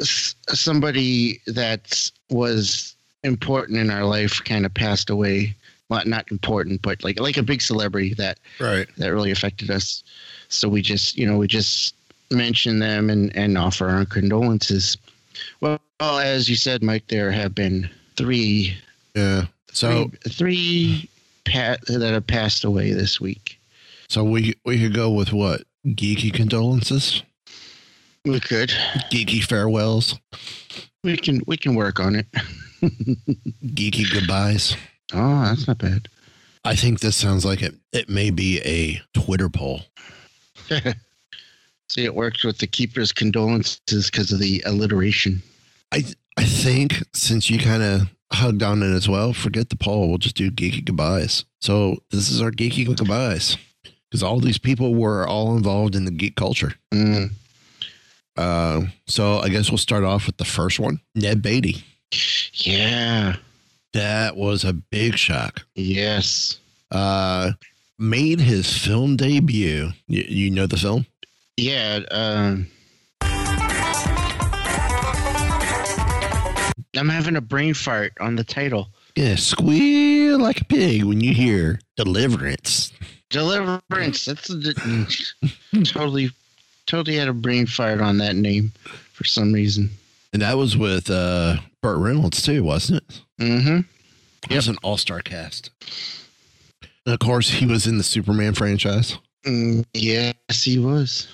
s- 0.00 0.34
somebody 0.48 1.40
that 1.46 2.10
was 2.30 2.96
important 3.22 3.78
in 3.78 3.90
our 3.90 4.04
life 4.04 4.42
kind 4.44 4.64
of 4.64 4.72
passed 4.72 5.10
away. 5.10 5.54
Well, 5.88 6.02
not 6.06 6.30
important, 6.30 6.80
but 6.80 7.04
like 7.04 7.20
like 7.20 7.36
a 7.36 7.42
big 7.42 7.60
celebrity 7.60 8.14
that 8.14 8.38
right. 8.58 8.88
that 8.96 9.12
really 9.12 9.30
affected 9.30 9.70
us. 9.70 10.02
So 10.48 10.68
we 10.68 10.80
just, 10.80 11.18
you 11.18 11.26
know, 11.26 11.36
we 11.36 11.46
just 11.46 11.94
mention 12.30 12.78
them 12.78 13.10
and, 13.10 13.34
and 13.36 13.58
offer 13.58 13.88
our 13.88 14.06
condolences. 14.06 14.96
Well, 15.60 15.78
as 16.00 16.48
you 16.48 16.56
said, 16.56 16.82
Mike, 16.82 17.08
there 17.08 17.30
have 17.30 17.54
been 17.54 17.90
three, 18.16 18.76
Yeah. 19.14 19.46
So 19.72 20.10
three, 20.24 20.30
three 20.30 21.10
pa- 21.44 21.76
that 21.86 22.12
have 22.12 22.26
passed 22.26 22.64
away 22.64 22.92
this 22.92 23.20
week. 23.20 23.58
so 24.08 24.22
we 24.24 24.54
we 24.64 24.78
could 24.80 24.94
go 24.94 25.10
with 25.10 25.32
what 25.32 25.62
geeky 25.86 26.32
condolences, 26.32 27.22
We 28.24 28.38
could, 28.40 28.70
geeky 29.10 29.42
farewells, 29.42 30.18
we 31.02 31.16
can, 31.16 31.42
we 31.46 31.56
can 31.56 31.74
work 31.74 31.98
on 32.00 32.14
it. 32.16 32.26
geeky 33.64 34.10
goodbyes. 34.12 34.76
Oh, 35.12 35.42
that's 35.44 35.66
not 35.66 35.78
bad. 35.78 36.08
I 36.64 36.76
think 36.76 37.00
this 37.00 37.16
sounds 37.16 37.44
like 37.44 37.60
it. 37.62 37.74
It 37.92 38.08
may 38.08 38.30
be 38.30 38.60
a 38.64 39.02
Twitter 39.18 39.48
poll. 39.48 39.82
See, 41.88 42.04
it 42.04 42.14
works 42.14 42.44
with 42.44 42.58
the 42.58 42.66
keeper's 42.66 43.12
condolences 43.12 44.10
because 44.10 44.32
of 44.32 44.38
the 44.38 44.62
alliteration. 44.64 45.42
I 45.92 46.04
I 46.38 46.44
think 46.44 47.02
since 47.12 47.50
you 47.50 47.58
kind 47.58 47.82
of 47.82 48.02
hugged 48.32 48.62
on 48.62 48.82
it 48.82 48.92
as 48.94 49.08
well, 49.08 49.32
forget 49.32 49.68
the 49.68 49.76
poll. 49.76 50.08
We'll 50.08 50.18
just 50.18 50.36
do 50.36 50.50
geeky 50.50 50.84
goodbyes. 50.84 51.44
So 51.60 51.98
this 52.10 52.30
is 52.30 52.40
our 52.42 52.50
geeky 52.50 52.86
goodbyes 52.86 53.56
because 54.10 54.22
all 54.22 54.40
these 54.40 54.58
people 54.58 54.94
were 54.94 55.26
all 55.26 55.56
involved 55.56 55.94
in 55.94 56.04
the 56.04 56.10
geek 56.10 56.36
culture. 56.36 56.74
Mm, 56.92 57.30
Uh, 58.36 58.82
so 59.06 59.38
I 59.38 59.48
guess 59.50 59.70
we'll 59.70 59.78
start 59.78 60.04
off 60.04 60.26
with 60.26 60.38
the 60.38 60.44
first 60.44 60.80
one, 60.80 61.00
Ned 61.14 61.42
Beatty. 61.42 61.84
yeah. 62.54 63.36
That 63.92 64.36
was 64.36 64.64
a 64.64 64.72
big 64.72 65.16
shock. 65.18 65.62
Yes. 65.74 66.58
Uh, 66.90 67.52
made 67.98 68.40
his 68.40 68.76
film 68.78 69.16
debut. 69.16 69.90
You, 70.08 70.24
you 70.26 70.50
know 70.50 70.66
the 70.66 70.78
film? 70.78 71.04
Yeah. 71.58 72.00
Um, 72.10 72.68
I'm 76.96 77.08
having 77.08 77.36
a 77.36 77.40
brain 77.40 77.74
fart 77.74 78.12
on 78.20 78.36
the 78.36 78.44
title. 78.44 78.88
Yeah, 79.16 79.36
squeal 79.36 80.38
like 80.38 80.60
a 80.60 80.64
pig 80.64 81.04
when 81.04 81.20
you 81.20 81.34
hear 81.34 81.80
Deliverance. 81.96 82.92
Deliverance. 83.30 84.24
That's 84.24 84.50
a, 84.50 84.74
totally, 85.84 86.30
totally 86.86 87.16
had 87.16 87.28
a 87.28 87.32
brain 87.32 87.66
fart 87.66 88.00
on 88.00 88.18
that 88.18 88.36
name 88.36 88.72
for 89.12 89.24
some 89.24 89.52
reason. 89.52 89.90
And 90.32 90.42
that 90.42 90.56
was 90.56 90.76
with 90.76 91.10
uh, 91.10 91.56
Burt 91.82 91.98
Reynolds 91.98 92.42
too, 92.42 92.64
wasn't 92.64 93.02
it? 93.02 93.20
Mm-hmm. 93.40 93.80
It 94.50 94.56
was 94.56 94.68
an 94.68 94.78
all-star 94.82 95.20
cast. 95.20 95.70
And 97.04 97.12
of 97.14 97.20
course, 97.20 97.50
he 97.50 97.66
was 97.66 97.86
in 97.86 97.98
the 97.98 98.04
Superman 98.04 98.54
franchise. 98.54 99.18
Mm, 99.46 99.84
yes, 99.94 100.34
he 100.48 100.78
was. 100.78 101.28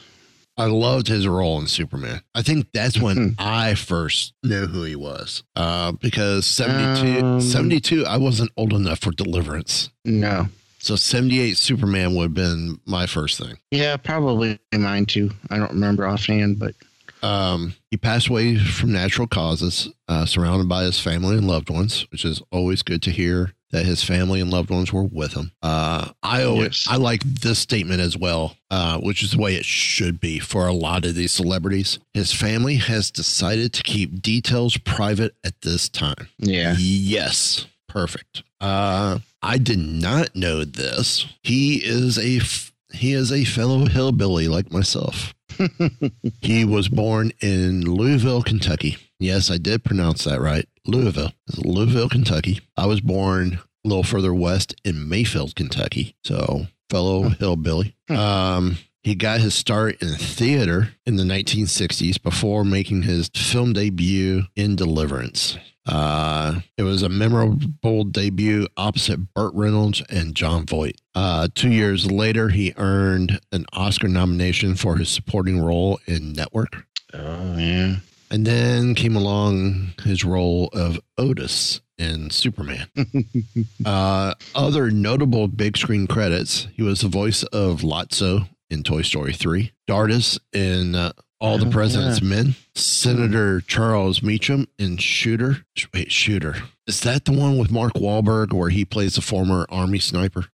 I 0.59 0.67
loved 0.67 1.07
his 1.09 1.27
role 1.27 1.59
in 1.61 1.69
Superman. 1.69 2.21
I 2.35 2.43
think 2.43 2.67
that's 2.73 2.99
when 3.01 3.17
Hmm. 3.17 3.29
I 3.39 3.75
first 3.75 4.35
knew 4.43 4.67
who 4.67 4.83
he 4.83 4.97
was. 4.97 5.45
Uh, 5.57 5.93
because 5.93 6.47
72, 6.47 7.25
Um, 7.25 7.41
72, 7.41 8.05
I 8.05 8.17
wasn't 8.19 8.51
old 8.57 8.73
enough 8.73 8.99
for 8.99 9.13
Deliverance. 9.13 9.91
No. 10.05 10.49
So 10.81 10.97
78 10.97 11.57
Superman 11.57 12.15
would 12.17 12.23
have 12.25 12.35
been 12.35 12.81
my 12.87 13.07
first 13.07 13.39
thing. 13.39 13.59
Yeah, 13.71 13.97
probably 13.97 14.59
mine 14.73 15.07
too. 15.07 15.31
I 15.51 15.59
don't 15.59 15.73
remember 15.73 16.07
offhand, 16.07 16.59
but 16.59 16.75
Um, 17.21 17.75
he 17.91 17.97
passed 17.97 18.29
away 18.29 18.57
from 18.59 18.93
natural 18.93 19.27
causes, 19.27 19.89
uh, 20.09 20.25
surrounded 20.25 20.69
by 20.69 20.85
his 20.85 21.01
family 21.01 21.37
and 21.37 21.49
loved 21.49 21.69
ones, 21.69 22.07
which 22.13 22.25
is 22.25 22.41
always 22.53 22.83
good 22.85 23.03
to 23.03 23.11
hear 23.11 23.55
that 23.71 23.85
his 23.85 24.03
family 24.03 24.41
and 24.41 24.51
loved 24.51 24.71
ones 24.71 24.93
were 24.93 25.05
with 25.05 25.35
him. 25.35 25.53
Uh, 25.63 26.09
I 26.23 26.43
always, 26.45 26.87
Yes. 26.87 26.87
I 26.89 26.97
like 26.97 27.23
this 27.23 27.59
statement 27.59 28.01
as 28.01 28.17
well, 28.17 28.57
uh, 28.71 28.99
which 28.99 29.23
is 29.23 29.33
the 29.33 29.39
way 29.39 29.57
it 29.57 29.65
should 29.65 30.21
be 30.21 30.39
for 30.39 30.67
a 30.67 30.73
lot 30.73 31.05
of 31.05 31.15
these 31.15 31.33
celebrities. 31.33 31.99
His 32.15 32.33
family 32.33 32.77
has 32.77 33.11
decided 33.11 33.73
to 33.75 33.83
keep 33.83 34.23
details 34.23 34.77
private 34.79 35.35
at 35.45 35.61
this 35.63 35.89
time. 35.89 36.29
yeah. 36.39 36.75
Yes, 36.79 37.67
perfect. 37.89 38.43
Uh, 38.61 39.19
I 39.43 39.59
did 39.59 39.79
not 39.79 40.35
know 40.35 40.65
this. 40.65 41.27
He 41.43 41.77
is 41.85 42.19
a 42.19 42.39
f- 42.39 42.73
he 42.93 43.13
is 43.13 43.31
a 43.31 43.45
fellow 43.45 43.85
hillbilly 43.85 44.49
like 44.49 44.73
myself. 44.73 45.35
he 46.41 46.65
was 46.65 46.89
born 46.89 47.33
in 47.41 47.83
Louisville, 47.83 48.43
Kentucky. 48.43 48.97
Yes, 49.21 49.51
I 49.51 49.59
did 49.59 49.85
pronounce 49.85 50.25
that 50.25 50.41
right. 50.41 50.67
Louisville. 50.89 51.33
It's 51.47 51.59
Louisville, 51.59 52.09
Kentucky. 52.09 52.61
I 52.77 52.87
was 52.87 53.01
born 53.01 53.61
a 53.85 53.89
little 53.89 54.03
further 54.03 54.33
west 54.35 54.75
in 54.85 55.09
Mayfield, 55.09 55.55
Kentucky. 55.55 56.17
So, 56.25 56.67
fellow 56.91 57.29
hillbilly. 57.29 57.95
Um, 58.09 58.79
he 59.03 59.15
got 59.15 59.41
his 59.41 59.55
start 59.55 60.03
in 60.03 60.09
theater 60.15 60.95
in 61.07 61.17
the 61.17 61.23
1960s 61.23 62.21
before 62.23 62.65
making 62.65 63.03
his 63.03 63.31
film 63.35 63.73
debut 63.75 64.45
in 64.57 64.77
Deliverance. 64.77 65.59
Uh, 65.87 66.61
it 66.77 66.83
was 66.83 67.03
a 67.03 67.09
memorable 67.09 68.05
debut 68.05 68.67
opposite 68.77 69.33
Burt 69.33 69.55
Reynolds 69.55 70.03
and 70.11 70.35
Jon 70.35 70.67
Voight. 70.67 71.01
Uh, 71.15 71.49
two 71.55 71.71
years 71.71 72.11
later, 72.11 72.51
he 72.51 72.75
earned 72.77 73.41
an 73.53 73.65
Oscar 73.73 74.09
nomination 74.09 74.75
for 74.75 74.97
his 74.97 75.09
supporting 75.09 75.61
role 75.61 75.99
in 76.07 76.35
Network. 76.35 76.85
Oh 77.15 77.57
yeah. 77.57 77.97
And 78.31 78.47
then 78.47 78.95
came 78.95 79.17
along 79.17 79.95
his 80.03 80.23
role 80.25 80.69
of 80.75 81.01
Otis 81.17 81.81
in 81.97 82.31
Superman. 82.31 82.89
uh, 83.87 84.35
other 84.55 84.91
notable 84.91 85.49
big 85.49 85.77
screen 85.79 86.07
credits 86.07 86.69
he 86.75 86.83
was 86.83 87.01
the 87.01 87.09
voice 87.09 87.43
of 87.45 87.81
Lotso 87.81 88.49
in 88.71 88.83
Toy 88.83 89.01
Story 89.03 89.33
3, 89.33 89.73
Dardis 89.89 90.39
in 90.53 90.95
uh, 90.95 91.13
All 91.41 91.57
the 91.57 91.67
Oh, 91.67 91.71
President's 91.71 92.21
yeah. 92.21 92.29
Men, 92.29 92.55
Senator 92.75 93.63
Charles 93.63 94.23
Meacham 94.23 94.69
in 94.79 94.99
Shooter. 94.99 95.65
Wait, 95.95 96.13
Shooter. 96.13 96.57
Is 96.87 97.01
that 97.01 97.25
the 97.25 97.33
one 97.33 97.57
with 97.57 97.71
Mark 97.73 97.95
Wahlberg 97.95 98.53
where 98.53 98.69
he 98.69 98.85
plays 98.85 99.17
a 99.17 99.23
former 99.23 99.65
Army 99.71 99.99
sniper? 100.01 100.47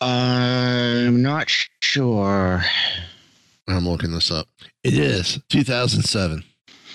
I'm 0.00 1.22
not 1.22 1.48
sure. 1.80 2.64
I'm 3.68 3.88
looking 3.88 4.12
this 4.12 4.30
up. 4.30 4.46
It 4.82 4.94
is 4.94 5.40
2007. 5.48 6.44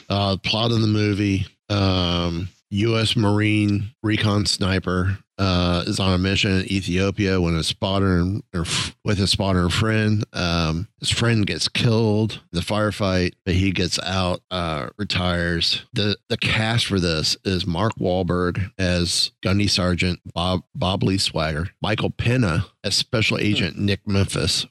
Uh, 0.10 0.38
plot 0.38 0.72
of 0.72 0.82
the 0.82 0.88
movie: 0.88 1.48
um, 1.70 2.50
U.S. 2.72 3.16
Marine 3.16 3.92
recon 4.04 4.46
sniper 4.46 5.18
uh, 5.38 5.84
is 5.88 6.00
on 6.00 6.14
a 6.14 6.18
mission 6.18 6.52
in 6.60 6.66
Ethiopia 6.72 7.40
when 7.40 7.56
a 7.56 7.64
spotter 7.64 8.18
and, 8.18 8.44
or 8.54 8.62
f- 8.62 8.96
with 9.06 9.20
a 9.20 9.28
spotter 9.28 9.62
and 9.62 9.74
friend. 9.74 10.24
Um, 10.34 10.88
his 11.00 11.10
friend 11.10 11.46
gets 11.48 11.68
killed 11.70 12.34
in 12.34 12.60
the 12.60 12.62
firefight, 12.62 13.34
but 13.46 13.54
he 13.56 13.72
gets 13.72 13.98
out, 14.00 14.42
uh, 14.52 14.90
retires. 14.98 15.86
the 15.94 16.18
The 16.28 16.38
cast 16.38 16.88
for 16.88 17.00
this 17.00 17.38
is 17.46 17.66
Mark 17.66 17.94
Wahlberg 17.96 18.72
as 18.78 19.32
Gundy 19.44 19.70
Sergeant 19.70 20.20
Bob 20.34 20.62
Bob 20.76 21.04
Lee 21.04 21.18
Swagger, 21.18 21.70
Michael 21.82 22.10
Pena 22.12 22.66
as 22.84 22.96
Special 22.96 23.38
Agent 23.38 23.78
Nick 23.78 24.08
Memphis, 24.08 24.66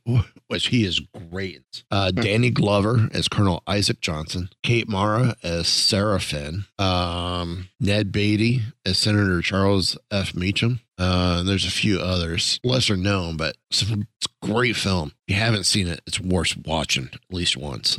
which 0.49 0.69
he 0.69 0.85
is 0.85 1.01
great. 1.31 1.85
Uh, 1.91 2.11
Danny 2.11 2.51
Glover 2.51 3.09
as 3.13 3.29
Colonel 3.29 3.63
Isaac 3.67 4.01
Johnson, 4.01 4.51
Kate 4.63 4.89
Mara 4.89 5.37
as 5.43 5.69
Sarah 5.69 6.21
Finn, 6.21 6.65
um, 6.79 7.69
Ned 7.81 8.11
Beatty 8.13 8.63
as 8.85 8.99
Senator 8.99 9.41
Charles 9.41 9.97
F. 10.11 10.35
Meacham. 10.35 10.81
Uh, 10.99 11.37
and 11.41 11.49
there's 11.49 11.65
a 11.65 11.71
few 11.71 12.01
others, 12.01 12.59
lesser 12.65 12.97
known, 12.97 13.37
but 13.37 13.57
it's 13.71 13.83
a, 13.89 13.95
it's 13.95 14.27
a 14.27 14.47
great 14.47 14.75
film. 14.75 15.13
If 15.29 15.37
you 15.37 15.41
haven't 15.41 15.65
seen 15.65 15.87
it, 15.87 16.01
it's 16.07 16.19
worth 16.21 16.57
watching 16.67 17.09
at 17.13 17.21
least 17.31 17.57
once. 17.57 17.99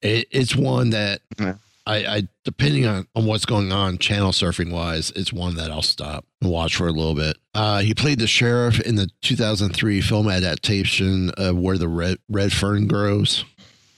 It, 0.00 0.28
it's 0.30 0.54
one 0.54 0.90
that 0.90 1.22
Yeah. 1.38 1.56
I, 1.90 2.16
I 2.16 2.28
depending 2.44 2.86
on, 2.86 3.06
on 3.16 3.26
what's 3.26 3.44
going 3.44 3.72
on 3.72 3.98
channel 3.98 4.30
surfing 4.30 4.70
wise, 4.70 5.10
it's 5.16 5.32
one 5.32 5.56
that 5.56 5.70
I'll 5.72 5.82
stop 5.82 6.24
and 6.40 6.50
watch 6.50 6.76
for 6.76 6.86
a 6.86 6.92
little 6.92 7.16
bit. 7.16 7.36
Uh, 7.52 7.80
he 7.80 7.94
played 7.94 8.20
the 8.20 8.28
sheriff 8.28 8.78
in 8.80 8.94
the 8.94 9.10
2003 9.22 10.00
film 10.00 10.28
adaptation 10.28 11.30
of 11.30 11.56
Where 11.56 11.78
the 11.78 11.88
Red 11.88 12.18
Red 12.28 12.52
Fern 12.52 12.86
Grows. 12.86 13.44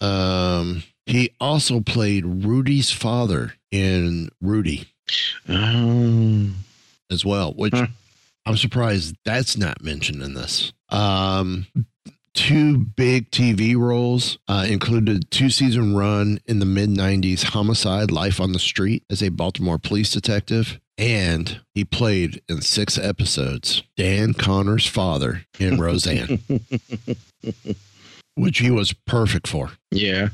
Um, 0.01 0.85
he 1.05 1.33
also 1.39 1.81
played 1.81 2.25
Rudy's 2.25 2.91
father 2.91 3.55
in 3.71 4.31
Rudy 4.41 4.89
Um, 5.49 6.57
as 7.11 7.25
well, 7.25 7.53
which 7.53 7.75
Huh. 7.75 7.89
I'm 8.47 8.57
surprised 8.57 9.17
that's 9.25 9.57
not 9.57 9.83
mentioned 9.83 10.23
in 10.23 10.35
this. 10.35 10.73
Um, 10.89 11.67
two 12.35 12.79
big 12.79 13.31
TV 13.31 13.77
roles 13.77 14.39
uh, 14.49 14.67
included 14.69 15.31
two 15.31 15.51
season 15.51 15.95
run 15.95 16.39
in 16.47 16.59
the 16.59 16.67
mid 16.67 16.91
90s 16.91 17.45
Homicide 17.45 18.11
Life 18.11 18.41
on 18.41 18.53
the 18.53 18.59
Street 18.59 19.05
as 19.11 19.23
a 19.23 19.31
Baltimore 19.31 19.79
police 19.79 20.11
detective. 20.13 20.81
And 20.99 21.61
he 21.75 21.85
played 21.85 22.43
in 22.49 22.61
six 22.61 22.99
episodes 22.99 23.83
Dan 23.97 24.35
Connor's 24.35 24.87
father 24.87 25.47
in 25.59 25.81
Roseanne, 25.81 26.41
which 28.35 28.59
he 28.59 28.71
was 28.71 28.93
perfect 28.93 29.49
for 29.49 29.73
yeah. 29.91 30.29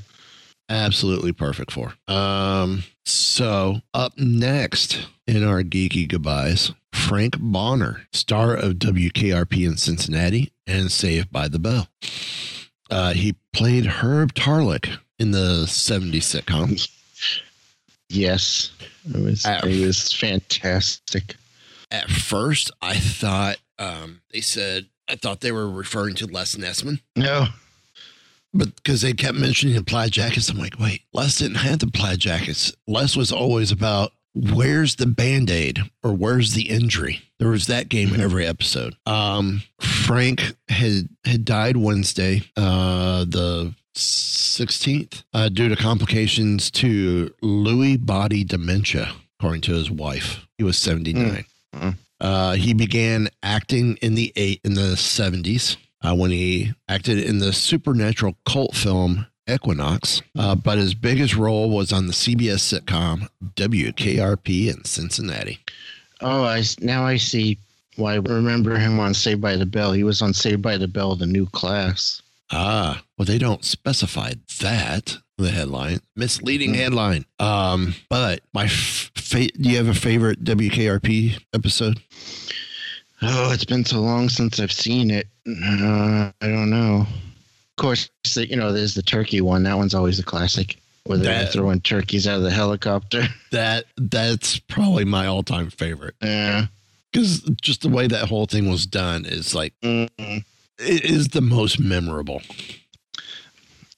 Absolutely 0.69 1.33
perfect 1.33 1.71
for. 1.73 1.95
Um, 2.09 2.85
so 3.07 3.81
up 3.95 4.19
next 4.19 5.07
in 5.27 5.43
our 5.45 5.63
geeky 5.63 6.07
goodbyes, 6.09 6.73
Frank 6.93 7.37
Bonner, 7.39 8.03
star 8.13 8.55
of 8.55 8.75
WKRP 8.75 9.67
in 9.67 9.77
Cincinnati 9.77 10.53
and 10.67 10.91
Saved 10.93 11.31
by 11.33 11.49
the 11.49 11.59
Bell. 11.59 11.89
Uh, 12.91 13.13
he 13.15 13.37
played 13.53 13.87
Herb 13.87 14.35
Tarlek 14.35 14.99
in 15.19 15.31
the 15.31 15.65
70s 15.67 16.43
sitcom. 16.43 16.87
Yes. 18.09 18.71
It 19.07 19.21
was, 19.23 19.45
Ah. 19.47 19.61
it 19.67 19.87
was 19.87 20.13
fantastic. 20.13 21.37
At 21.91 22.11
first, 22.11 22.71
I 22.83 22.97
thought 22.97 23.57
um, 23.79 24.21
they 24.33 24.41
said 24.41 24.87
I 25.09 25.15
thought 25.17 25.41
they 25.41 25.53
were 25.53 25.69
referring 25.71 26.15
to 26.17 26.27
Les 26.27 26.57
Nessman, 26.57 27.01
No. 27.17 27.47
But 28.53 28.75
because 28.77 29.03
they 29.03 29.13
kept 29.13 29.37
mentioning 29.37 29.75
the 29.77 29.85
plaid 29.85 30.13
jackets, 30.13 30.49
I'm 30.49 30.59
like, 30.59 30.79
wait, 30.79 31.03
Les 31.13 31.37
didn't 31.37 31.59
have 31.59 31.81
the 31.81 31.87
plaid 31.89 32.19
jackets. 32.19 32.73
Les 32.87 33.17
was 33.17 33.31
always 33.31 33.71
about 33.71 34.13
where's 34.35 34.97
the 34.97 35.07
band 35.07 35.51
aid 35.51 35.81
or 36.03 36.13
where's 36.13 36.55
the 36.55 36.69
injury. 36.69 37.23
There 37.39 37.49
was 37.49 37.67
that 37.67 37.89
game 37.89 38.15
in 38.15 38.21
every 38.21 38.47
episode. 38.47 38.97
Um, 39.07 39.63
Frank 39.81 40.55
had 40.69 41.09
had 41.25 41.45
died 41.45 41.77
Wednesday, 41.77 42.43
uh, 42.57 43.25
the 43.25 43.75
16th, 43.95 45.25
uh, 45.35 45.49
due 45.49 45.69
to 45.69 45.77
complications 45.77 46.71
to 46.73 47.33
Lewy 47.43 48.05
body 48.05 48.45
dementia, 48.45 49.13
according 49.39 49.63
to 49.63 49.73
his 49.75 49.91
wife. 49.91 50.47
He 50.57 50.65
was 50.65 50.79
79. 50.79 51.45
Mm. 51.75 51.95
Uh, 52.21 52.53
he 52.55 52.75
began 52.75 53.29
acting 53.43 53.97
in 54.03 54.15
the 54.15 54.33
eight 54.35 54.61
in 54.65 54.75
the 54.75 54.95
70s 54.97 55.77
uh, 56.03 56.15
when 56.15 56.31
he 56.31 56.73
acted 56.89 57.19
in 57.19 57.39
the 57.39 57.53
supernatural 57.53 58.37
cult 58.47 58.75
film 58.75 59.27
Equinox. 59.49 60.23
Uh, 60.37 60.55
but 60.55 60.79
his 60.79 60.95
biggest 60.95 61.35
role 61.35 61.71
was 61.71 61.93
on 61.93 62.07
the 62.07 62.13
CBS 62.13 62.81
sitcom 62.81 63.29
WKRP 63.55 64.69
in 64.75 64.85
Cincinnati. 64.85 65.59
Oh, 66.21 66.45
I 66.45 66.63
now 66.81 67.07
I 67.07 67.17
see 67.17 67.59
why 67.97 68.15
I 68.15 68.17
remember 68.17 68.77
him 68.79 69.01
on 69.01 69.15
Saved 69.15 69.41
by 69.41 69.57
the 69.57 69.67
Bell. 69.67 69.93
He 69.93 70.05
was 70.05 70.23
on 70.23 70.35
Saved 70.35 70.63
by 70.63 70.77
the 70.77 70.89
Bell, 70.89 71.17
the 71.17 71.27
new 71.27 71.47
class. 71.47 72.23
Ah, 72.51 73.03
well, 73.17 73.27
they 73.27 73.39
don't 73.39 73.65
specify 73.65 74.33
that 74.61 75.19
the 75.37 75.51
headline. 75.51 76.01
Misleading 76.17 76.75
headline. 76.75 77.25
Um, 77.39 77.95
but 78.09 78.41
my 78.53 78.67
fa- 78.69 79.49
do 79.49 79.69
you 79.71 79.77
have 79.77 79.89
a 79.89 79.95
favorite 79.95 80.43
WKRP 80.45 81.41
episode? 81.55 82.01
Oh, 83.23 83.53
it's 83.53 83.65
been 83.65 83.85
so 83.85 84.01
long 84.01 84.29
since 84.29 84.61
I've 84.61 84.73
seen 84.73 85.11
it. 85.11 85.27
Uh, 85.47 86.31
I 86.41 86.47
don't 86.47 86.71
know. 86.71 87.01
Of 87.01 87.77
course, 87.77 88.11
the- 88.35 88.49
you 88.49 88.57
know, 88.57 88.73
there's 88.73 88.95
the 88.95 89.03
turkey 89.03 89.41
one. 89.41 89.63
That 89.65 89.77
one's 89.77 89.95
always 89.95 90.19
a 90.19 90.23
classic. 90.25 90.77
Where 91.05 91.17
they're 91.19 91.45
That- 91.45 91.53
throwing 91.53 91.81
turkeys 91.81 92.27
out 92.27 92.37
of 92.37 92.43
the 92.43 92.51
helicopter. 92.51 93.27
That 93.51 93.87
that's 93.97 94.59
probably 94.59 95.05
my 95.07 95.27
all 95.27 95.43
time 95.43 95.71
favorite 95.71 96.15
Yeah. 96.23 96.67
because 97.11 97.41
just 97.63 97.81
the 97.81 97.89
way 97.89 98.07
that 98.09 98.29
whole 98.29 98.45
thing 98.47 98.69
was 98.69 98.85
done 98.87 99.25
is 99.25 99.55
like 99.55 99.73
Mm. 99.83 100.11
it 100.79 101.05
is 101.05 101.29
the 101.29 101.41
most 101.41 101.81
memorable. 101.81 102.43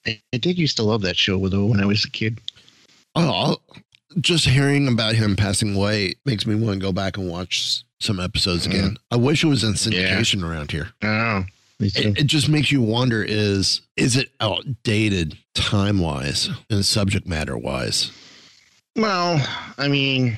I, 0.07 0.21
I 0.33 0.37
did 0.37 0.57
used 0.57 0.77
to 0.77 0.83
love 0.83 1.01
that 1.01 1.17
show 1.17 1.37
with 1.37 1.53
when 1.53 1.81
I 1.81 1.85
was 1.85 2.05
a 2.05 2.09
kid. 2.09 2.39
Oh, 3.15 3.29
I'll- 3.29 3.61
just 4.21 4.45
hearing 4.45 4.87
about 4.87 5.15
him 5.15 5.35
passing 5.35 5.75
away 5.75 6.15
makes 6.25 6.45
me 6.45 6.55
want 6.55 6.79
to 6.79 6.85
go 6.85 6.91
back 6.93 7.17
and 7.17 7.29
watch 7.29 7.83
some 8.03 8.19
episodes 8.19 8.67
mm-hmm. 8.67 8.77
again. 8.77 8.97
I 9.11 9.15
wish 9.17 9.43
it 9.43 9.47
was 9.47 9.63
in 9.63 9.73
syndication 9.73 10.43
around 10.43 10.71
here. 10.71 10.89
I 11.01 11.07
know. 11.07 11.45
It, 11.79 12.19
it 12.19 12.27
just 12.27 12.47
makes 12.47 12.71
you 12.71 12.81
wonder: 12.81 13.23
is 13.23 13.81
is 13.97 14.15
it 14.15 14.29
outdated 14.39 15.37
time 15.55 15.99
wise 15.99 16.49
and 16.69 16.85
subject 16.85 17.27
matter 17.27 17.57
wise? 17.57 18.11
well, 18.95 19.45
I 19.77 19.87
mean, 19.87 20.37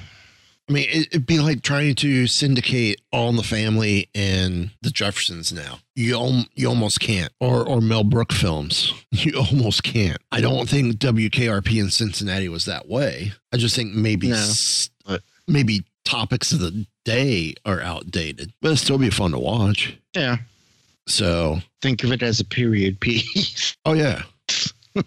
I 0.69 0.71
mean, 0.71 0.87
it, 0.89 1.07
it'd 1.07 1.25
be 1.25 1.39
like 1.39 1.61
trying 1.61 1.95
to 1.95 2.27
syndicate 2.27 3.01
All 3.11 3.29
in 3.29 3.35
the 3.35 3.43
Family 3.43 4.09
and 4.15 4.69
the 4.81 4.89
Jeffersons 4.89 5.51
now. 5.51 5.79
You 5.95 6.15
al- 6.15 6.45
you 6.55 6.67
almost 6.69 6.99
can't, 6.99 7.33
or 7.39 7.67
or 7.67 7.81
Mel 7.81 8.03
Brook 8.03 8.31
films. 8.31 8.93
You 9.15 9.37
almost 9.37 9.83
can't. 9.83 10.17
I 10.31 10.41
don't 10.41 10.67
think 10.67 10.95
WKRP 10.95 11.79
in 11.79 11.91
Cincinnati 11.91 12.49
was 12.49 12.65
that 12.65 12.89
way. 12.89 13.31
I 13.53 13.57
just 13.57 13.75
think 13.75 13.93
maybe 13.93 14.29
No, 14.29 14.35
s- 14.35 14.89
but- 15.05 15.21
maybe 15.47 15.85
topics 16.05 16.51
of 16.51 16.59
the 16.59 16.85
day 17.05 17.53
are 17.65 17.81
outdated, 17.81 18.53
but 18.61 18.69
it'll 18.69 18.77
still 18.77 18.97
be 18.97 19.09
fun 19.09 19.31
to 19.31 19.39
watch. 19.39 19.97
yeah. 20.15 20.37
So 21.07 21.59
Think 21.81 22.03
of 22.05 22.11
it 22.13 22.23
as 22.23 22.39
a 22.39 22.45
period 22.45 22.99
piece. 22.99 23.75
Oh 23.85 23.91
yeah. 23.93 24.21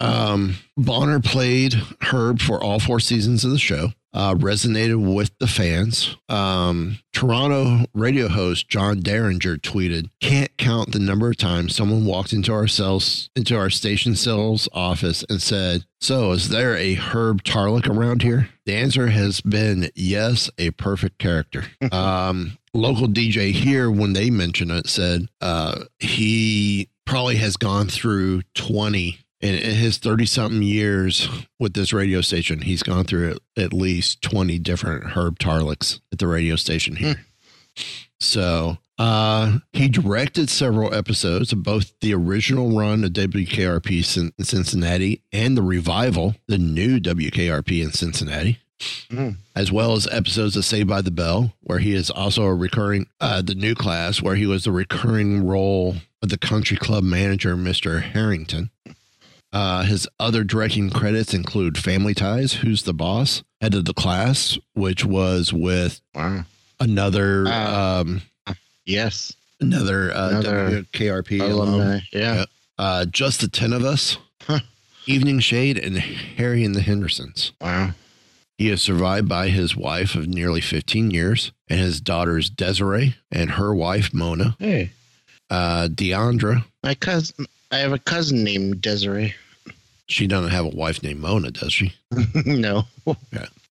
um, 0.00 0.54
Bonner 0.76 1.18
played 1.20 1.74
Herb 2.02 2.40
for 2.40 2.62
all 2.62 2.78
four 2.78 3.00
seasons 3.00 3.44
of 3.44 3.50
the 3.50 3.58
show. 3.58 3.88
Uh, 4.14 4.32
resonated 4.36 5.12
with 5.12 5.36
the 5.40 5.46
fans. 5.48 6.16
Um, 6.28 7.00
Toronto 7.12 7.84
radio 7.94 8.28
host 8.28 8.68
John 8.68 9.00
Derringer 9.00 9.56
tweeted, 9.56 10.08
"Can't 10.20 10.56
count 10.56 10.92
the 10.92 11.00
number 11.00 11.28
of 11.28 11.36
times 11.36 11.74
someone 11.74 12.04
walked 12.04 12.32
into 12.32 12.52
our 12.52 12.68
cells, 12.68 13.28
into 13.34 13.56
our 13.56 13.70
station 13.70 14.14
sales 14.14 14.68
office, 14.72 15.24
and 15.28 15.42
said, 15.42 15.84
"So, 16.00 16.30
is 16.30 16.48
there 16.48 16.76
a 16.76 16.94
Herb 16.94 17.42
Tarlek 17.42 17.88
around 17.88 18.22
here?" 18.22 18.50
The 18.66 18.74
answer 18.74 19.08
has 19.08 19.40
been 19.40 19.90
yes, 19.96 20.48
a 20.58 20.70
perfect 20.70 21.18
character. 21.18 21.66
um, 21.92 22.56
local 22.72 23.08
DJ 23.08 23.52
here, 23.52 23.90
when 23.90 24.12
they 24.12 24.30
mentioned 24.30 24.70
it, 24.70 24.88
said 24.88 25.28
uh, 25.40 25.84
he 25.98 26.88
probably 27.04 27.36
has 27.36 27.56
gone 27.56 27.88
through 27.88 28.42
20 28.54 29.18
in, 29.44 29.74
his 29.74 29.98
30 29.98 30.26
something 30.26 30.62
years 30.62 31.28
with 31.58 31.74
this 31.74 31.92
radio 31.92 32.20
station. 32.20 32.62
He's 32.62 32.82
gone 32.82 33.04
through 33.04 33.36
at, 33.56 33.72
least 33.72 34.22
20 34.22 34.58
different 34.58 35.04
Herb 35.12 35.38
Tarleks 35.38 36.00
at 36.12 36.18
the 36.18 36.26
radio 36.26 36.56
station 36.56 36.96
here. 36.96 37.24
So 38.20 38.78
uh, 38.98 39.58
he 39.72 39.88
directed 39.88 40.48
several 40.48 40.94
episodes 40.94 41.52
of 41.52 41.62
both 41.62 41.92
the 42.00 42.14
original 42.14 42.76
run 42.76 43.04
of 43.04 43.12
WKRP 43.12 44.32
in 44.38 44.44
Cincinnati 44.44 45.20
and 45.32 45.56
the 45.56 45.62
revival, 45.62 46.36
the 46.46 46.58
new 46.58 46.98
WKRP 46.98 47.82
in 47.82 47.92
Cincinnati 47.92 48.58
as 49.54 49.70
well 49.70 49.92
as 49.92 50.06
episodes 50.08 50.56
of 50.56 50.64
Saved 50.64 50.88
by 50.88 51.00
the 51.00 51.10
Bell, 51.10 51.52
where 51.60 51.78
he 51.78 51.94
is 51.94 52.10
also 52.10 52.44
a 52.44 52.54
recurring, 52.54 53.06
uh, 53.20 53.42
the 53.42 53.54
new 53.54 53.74
class, 53.74 54.20
where 54.20 54.34
he 54.34 54.46
was 54.46 54.64
the 54.64 54.72
recurring 54.72 55.46
role 55.46 55.96
of 56.22 56.28
the 56.28 56.38
country 56.38 56.76
club 56.76 57.04
manager, 57.04 57.56
Mr. 57.56 58.02
Harrington. 58.02 58.70
Uh, 59.54 59.84
his 59.84 60.08
other 60.18 60.42
directing 60.42 60.90
credits 60.90 61.32
include 61.32 61.78
Family 61.78 62.12
Ties, 62.12 62.54
Who's 62.54 62.82
the 62.82 62.92
Boss, 62.92 63.44
Head 63.60 63.72
of 63.74 63.84
the 63.84 63.94
Class, 63.94 64.58
which 64.74 65.04
was 65.04 65.52
with 65.52 66.00
Wow. 66.12 66.44
another, 66.80 67.46
Uh, 67.46 68.00
um, 68.00 68.22
Yes. 68.84 69.32
another, 69.60 70.12
uh, 70.12 70.30
Another 70.30 70.70
WKRP 70.92 71.38
alum, 71.40 71.68
Alumni. 71.74 72.00
Yeah. 72.12 72.46
Uh, 72.76 73.04
Just 73.04 73.40
the 73.40 73.48
Ten 73.48 73.72
of 73.72 73.84
Us, 73.84 74.18
Huh. 74.42 74.58
Evening 75.06 75.38
Shade, 75.38 75.78
and 75.78 75.98
Harry 75.98 76.64
and 76.64 76.74
the 76.74 76.82
Hendersons. 76.82 77.52
Wow. 77.60 77.94
He 78.58 78.68
is 78.70 78.82
survived 78.82 79.28
by 79.28 79.50
his 79.50 79.76
wife 79.76 80.16
of 80.16 80.26
nearly 80.26 80.60
15 80.60 81.12
years 81.12 81.52
and 81.68 81.78
his 81.78 82.00
daughters 82.00 82.50
Desiree 82.50 83.14
and 83.30 83.52
her 83.52 83.72
wife 83.72 84.12
Mona, 84.12 84.56
Hey, 84.58 84.90
uh, 85.48 85.86
Deandra. 85.88 86.64
my 86.82 86.94
cousin. 86.96 87.46
I 87.70 87.78
have 87.78 87.92
a 87.92 87.98
cousin 88.00 88.42
named 88.44 88.80
Desiree. 88.80 89.34
She 90.06 90.26
doesn't 90.26 90.50
have 90.50 90.64
a 90.66 90.68
wife 90.76 91.02
named 91.02 91.20
Mona, 91.20 91.50
does 91.50 91.72
she? 91.72 91.94
no. 92.44 92.84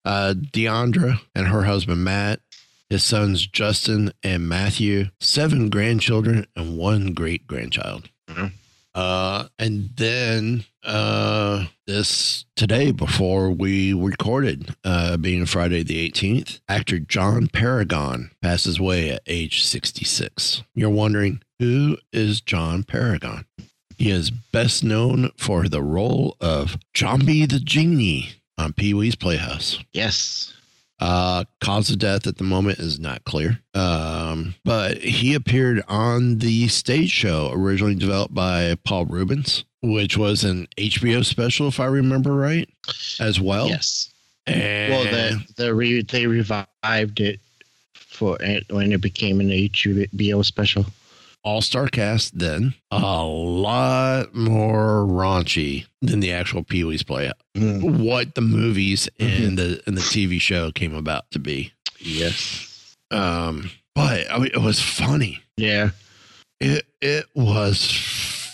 Uh, 0.06 0.34
Deandra 0.36 1.20
and 1.36 1.48
her 1.48 1.64
husband 1.64 2.04
Matt, 2.04 2.40
his 2.90 3.04
sons 3.04 3.46
Justin 3.48 4.12
and 4.24 4.48
Matthew, 4.50 5.06
seven 5.20 5.70
grandchildren 5.70 6.48
and 6.56 6.78
one 6.78 7.14
great 7.14 7.48
grandchild. 7.48 8.10
Mhm. 8.30 8.52
Uh, 8.96 9.48
and 9.58 9.90
then 9.96 10.66
uh, 10.84 11.66
this 11.88 12.46
today, 12.56 12.92
before 12.92 13.50
we 13.50 13.92
recorded, 13.94 14.76
uh, 14.84 15.18
being 15.18 15.46
Friday 15.48 15.82
the 15.82 16.08
18th, 16.12 16.60
actor 16.70 17.00
John 17.00 17.48
Paragon 17.48 18.30
passes 18.42 18.78
away 18.80 19.10
at 19.10 19.24
age 19.26 19.64
66. 19.64 20.62
You're 20.76 20.90
wondering, 20.92 21.42
who 21.58 21.98
is 22.12 22.42
John 22.42 22.84
Paragon? 22.84 23.46
He 23.98 24.10
is 24.10 24.30
best 24.32 24.84
known 24.84 25.32
for 25.38 25.68
the 25.68 25.82
role 25.82 26.38
of 26.42 26.78
Jambi 26.94 27.50
the 27.50 27.60
Genie 27.60 28.30
on 28.58 28.74
Pee 28.74 28.94
Wee's 28.94 29.16
Playhouse. 29.16 29.80
Yes. 29.94 30.54
Uh, 31.00 31.44
cause 31.60 31.90
of 31.90 32.00
death 32.00 32.28
at 32.28 32.38
the 32.38 32.44
moment 32.44 32.80
is 32.80 33.00
not 33.00 33.26
clear. 33.26 33.60
Um, 33.74 34.56
but 34.64 35.00
he 35.00 35.34
appeared 35.34 35.84
on 35.88 36.38
the 36.38 36.68
stage 36.70 37.10
show 37.10 37.52
originally 37.54 37.96
developed 37.96 38.34
by 38.34 38.76
Paul 38.86 39.06
Reubens, 39.06 39.66
which 39.82 40.18
was 40.18 40.44
an 40.44 40.68
HBO 40.78 41.26
special, 41.26 41.68
if 41.68 41.80
I 41.80 41.86
remember 41.86 42.34
right, 42.34 42.70
as 43.20 43.42
well. 43.42 43.68
Yes. 43.68 44.14
And 44.46 44.94
Well, 44.94 45.04
the 45.04 45.46
the 45.56 45.76
re, 45.76 46.02
they 46.04 46.28
revived 46.28 47.20
it 47.20 47.40
for 47.96 48.42
it 48.42 48.66
when 48.72 48.92
it 48.92 49.02
became 49.02 49.40
an 49.40 49.50
HBO 49.50 50.46
special. 50.46 50.86
All 51.44 51.62
star 51.62 51.88
cast 51.88 52.38
then 52.38 52.74
a 52.92 53.24
lot 53.24 54.34
more 54.34 55.06
raunchy 55.06 55.86
than 56.02 56.20
the 56.20 56.32
actual 56.32 56.64
Pee 56.64 56.84
Wee's 56.84 57.04
Playhouse. 57.04 57.34
Mm. 57.56 58.04
What 58.04 58.36
the 58.36 58.42
movies 58.42 59.10
and 59.20 59.58
the 59.58 59.82
and 59.86 59.98
the 59.98 60.02
TV 60.02 60.40
show 60.40 60.72
came 60.72 60.96
about 60.96 61.30
to 61.32 61.40
be. 61.40 61.74
Yes. 62.00 62.96
Um, 63.12 63.72
but 63.94 64.30
I 64.32 64.40
mean, 64.40 64.52
it 64.54 64.62
was 64.62 64.82
funny. 64.82 65.42
Yeah. 65.58 65.92
It 66.60 66.86
it 67.02 67.26
was 67.36 67.92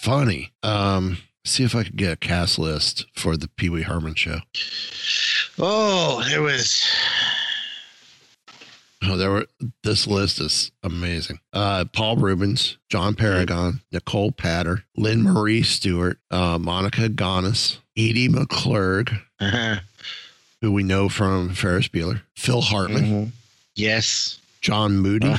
funny. 0.02 0.52
Um, 0.64 1.20
see 1.46 1.64
if 1.64 1.76
I 1.76 1.84
could 1.84 1.96
get 1.96 2.14
a 2.14 2.18
cast 2.18 2.60
list 2.60 3.06
for 3.16 3.38
the 3.38 3.48
Pee 3.48 3.70
Wee 3.70 3.84
Herman 3.84 4.16
show. 4.16 4.40
Oh, 5.58 6.24
it 6.26 6.40
was. 6.40 6.86
Oh, 9.02 9.16
there 9.16 9.32
were 9.32 9.46
this 9.84 10.08
list 10.08 10.42
is 10.42 10.72
amazing. 10.84 11.40
Uh, 11.54 11.86
Paul 11.94 12.18
Reubens, 12.18 12.78
John 12.90 13.16
Paragon, 13.16 13.80
Nicole 13.94 14.32
Patter, 14.32 14.84
Lynn 14.98 15.24
Marie 15.24 15.64
Stewart, 15.64 16.18
uh, 16.32 16.58
Monica 16.60 17.08
Gonis, 17.08 17.78
Edie 17.96 18.28
McClurg, 18.28 19.22
Uh-huh. 19.40 19.80
who 20.62 20.72
we 20.74 20.84
know 20.84 21.08
from 21.08 21.54
Ferris 21.54 21.88
Bueller, 21.88 22.22
Phil 22.36 22.60
Hartman, 22.62 23.04
Mhm. 23.06 23.32
Yes. 23.76 24.40
John 24.62 24.98
Moody, 25.00 25.34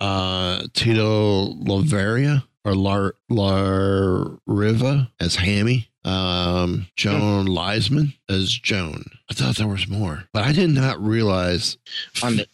uh, 0.00 0.64
Tito 0.74 1.54
Lavaria 1.54 2.42
or 2.66 2.74
Lar 2.74 3.14
Lar 3.30 4.32
Riva 4.46 5.10
as 5.18 5.36
Hammy, 5.36 5.88
um, 6.04 6.86
Joan 6.96 7.46
Leisman 7.46 8.12
as 8.28 8.50
Joan. 8.52 9.04
I 9.30 9.34
thought 9.34 9.56
there 9.56 9.66
was 9.66 9.88
more, 9.88 10.24
but 10.34 10.44
I 10.44 10.52
did 10.52 10.68
not 10.70 11.02
realize. 11.02 11.78
On 12.22 12.36
the 12.36 12.46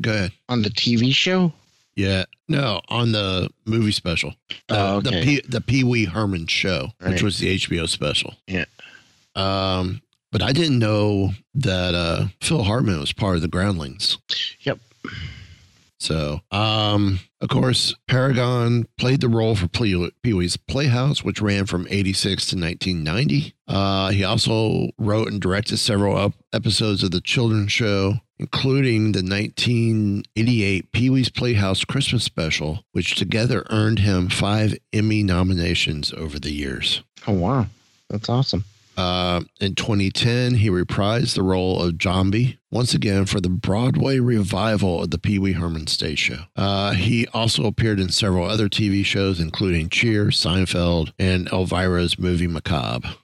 Go 0.00 0.12
ahead. 0.12 0.32
on 0.48 0.62
the 0.62 0.70
TV 0.70 1.12
show. 1.14 1.52
Yeah, 1.96 2.24
no, 2.48 2.80
on 2.88 3.10
the 3.10 3.50
movie 3.64 3.90
special, 3.90 4.34
the 4.68 4.78
Oh, 4.78 5.00
the. 5.00 5.10
P, 5.10 5.40
the 5.48 5.60
Pee 5.60 5.82
Wee 5.82 6.04
Herman 6.04 6.46
show, 6.46 6.90
which 7.04 7.22
was 7.22 7.38
the 7.38 7.56
HBO 7.58 7.88
special. 7.88 8.34
Yeah. 8.46 8.66
Um, 9.34 10.00
but 10.30 10.40
I 10.42 10.52
didn't 10.52 10.78
know 10.78 11.30
that 11.56 11.94
uh, 11.94 12.26
Phil 12.40 12.62
Hartman 12.62 13.00
was 13.00 13.12
part 13.12 13.34
of 13.36 13.42
the 13.42 13.48
Groundlings. 13.48 14.18
Yep. 14.60 14.78
So, 15.98 16.40
um, 16.52 17.18
of 17.40 17.48
course, 17.48 17.94
Paragon 18.06 18.86
played 18.98 19.20
the 19.20 19.28
role 19.28 19.56
for 19.56 19.66
Pee 19.68 19.94
Wee's 20.32 20.56
Playhouse, 20.56 21.24
which 21.24 21.40
ran 21.40 21.66
from 21.66 21.86
86 21.90 22.46
to 22.46 22.56
1990. 22.56 23.54
Uh, 23.66 24.10
he 24.10 24.22
also 24.24 24.90
wrote 24.96 25.28
and 25.28 25.40
directed 25.40 25.78
several 25.78 26.32
episodes 26.52 27.02
of 27.02 27.10
the 27.10 27.20
children's 27.20 27.72
show, 27.72 28.14
including 28.38 29.12
the 29.12 29.22
1988 29.22 30.92
Pee 30.92 31.10
Wee's 31.10 31.30
Playhouse 31.30 31.84
Christmas 31.84 32.22
special, 32.22 32.84
which 32.92 33.16
together 33.16 33.66
earned 33.70 33.98
him 33.98 34.28
five 34.28 34.76
Emmy 34.92 35.22
nominations 35.24 36.12
over 36.12 36.38
the 36.38 36.52
years. 36.52 37.02
Oh 37.26 37.32
wow, 37.32 37.66
that's 38.08 38.28
awesome. 38.28 38.64
Uh, 38.98 39.42
in 39.60 39.76
2010, 39.76 40.56
he 40.56 40.68
reprised 40.68 41.36
the 41.36 41.42
role 41.44 41.80
of 41.80 41.94
Jambi 41.94 42.58
once 42.72 42.94
again 42.94 43.26
for 43.26 43.40
the 43.40 43.48
Broadway 43.48 44.18
revival 44.18 45.04
of 45.04 45.12
the 45.12 45.18
Pee 45.18 45.38
Wee 45.38 45.52
Herman 45.52 45.86
stage 45.86 46.18
show. 46.18 46.40
Uh, 46.56 46.94
he 46.94 47.24
also 47.28 47.64
appeared 47.66 48.00
in 48.00 48.08
several 48.08 48.44
other 48.44 48.68
TV 48.68 49.04
shows, 49.04 49.38
including 49.38 49.88
Cheers, 49.88 50.40
Seinfeld, 50.40 51.12
and 51.16 51.48
Elvira's 51.50 52.18
movie 52.18 52.48
Macabre. 52.48 53.14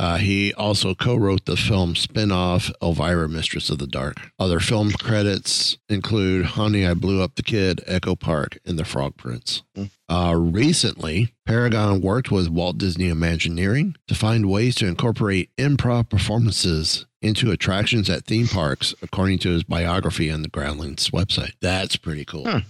Hmm. 0.00 0.06
Uh, 0.06 0.16
he 0.16 0.54
also 0.54 0.94
co-wrote 0.94 1.44
the 1.44 1.56
film 1.56 1.94
spin-off 1.94 2.70
Elvira, 2.82 3.28
Mistress 3.28 3.68
of 3.70 3.78
the 3.78 3.86
Dark. 3.86 4.16
Other 4.38 4.58
film 4.60 4.92
credits 4.92 5.76
include 5.88 6.46
Honey, 6.46 6.86
I 6.86 6.94
Blew 6.94 7.22
Up 7.22 7.34
the 7.34 7.42
Kid, 7.42 7.82
Echo 7.86 8.16
Park, 8.16 8.58
and 8.64 8.78
The 8.78 8.84
Frog 8.84 9.16
Prince. 9.16 9.62
Uh, 10.08 10.34
recently, 10.36 11.32
Paragon 11.46 12.00
worked 12.00 12.30
with 12.30 12.48
Walt 12.48 12.78
Disney 12.78 13.08
Imagineering 13.08 13.94
to 14.08 14.14
find 14.14 14.48
ways 14.48 14.74
to 14.76 14.86
incorporate 14.86 15.50
improv 15.56 16.08
performances 16.08 17.06
into 17.22 17.50
attractions 17.50 18.08
at 18.08 18.24
theme 18.24 18.46
parks, 18.48 18.94
according 19.02 19.38
to 19.40 19.50
his 19.50 19.62
biography 19.64 20.30
on 20.30 20.40
the 20.42 20.48
Groundlings 20.48 21.10
website. 21.10 21.52
That's 21.60 21.96
pretty 21.96 22.24
cool. 22.24 22.46
Huh. 22.46 22.60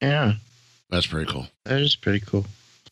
Yeah, 0.00 0.34
That's 0.90 1.06
pretty 1.08 1.30
cool. 1.30 1.48
that 1.64 1.80
is 1.80 1.96
pretty 1.96 2.20
cool. 2.20 2.46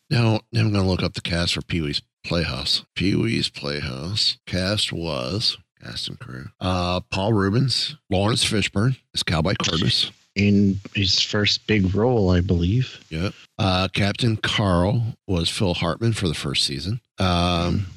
Now, 0.09 0.41
now 0.51 0.61
I'm 0.61 0.71
going 0.71 0.83
to 0.83 0.89
look 0.89 1.03
up 1.03 1.13
the 1.13 1.21
cast 1.21 1.53
for 1.53 1.61
Pee 1.61 1.81
Wee's 1.81 2.01
Playhouse. 2.23 2.83
Pee 2.95 3.15
Wee's 3.15 3.49
Playhouse 3.49 4.37
cast 4.45 4.91
was 4.93 5.57
cast 5.81 6.07
and 6.07 6.19
crew. 6.19 6.47
Uh, 6.59 7.01
Paul 7.11 7.33
Reubens, 7.33 7.95
Laurence 8.09 8.43
Fishburne 8.45 8.97
as 9.13 9.23
Cowboy 9.23 9.55
Curtis. 9.61 10.11
In 10.35 10.79
his 10.93 11.19
first 11.19 11.65
big 11.65 11.95
role, 11.95 12.29
I 12.29 12.41
believe. 12.41 13.03
Yep. 13.09 13.33
Uh, 13.57 13.87
Captain 13.91 14.37
Carl 14.37 15.15
was 15.25 15.49
Phil 15.49 15.73
Hartman 15.73 16.13
for 16.13 16.27
the 16.27 16.35
first 16.35 16.63
season. 16.63 17.01
Um, 17.17 17.87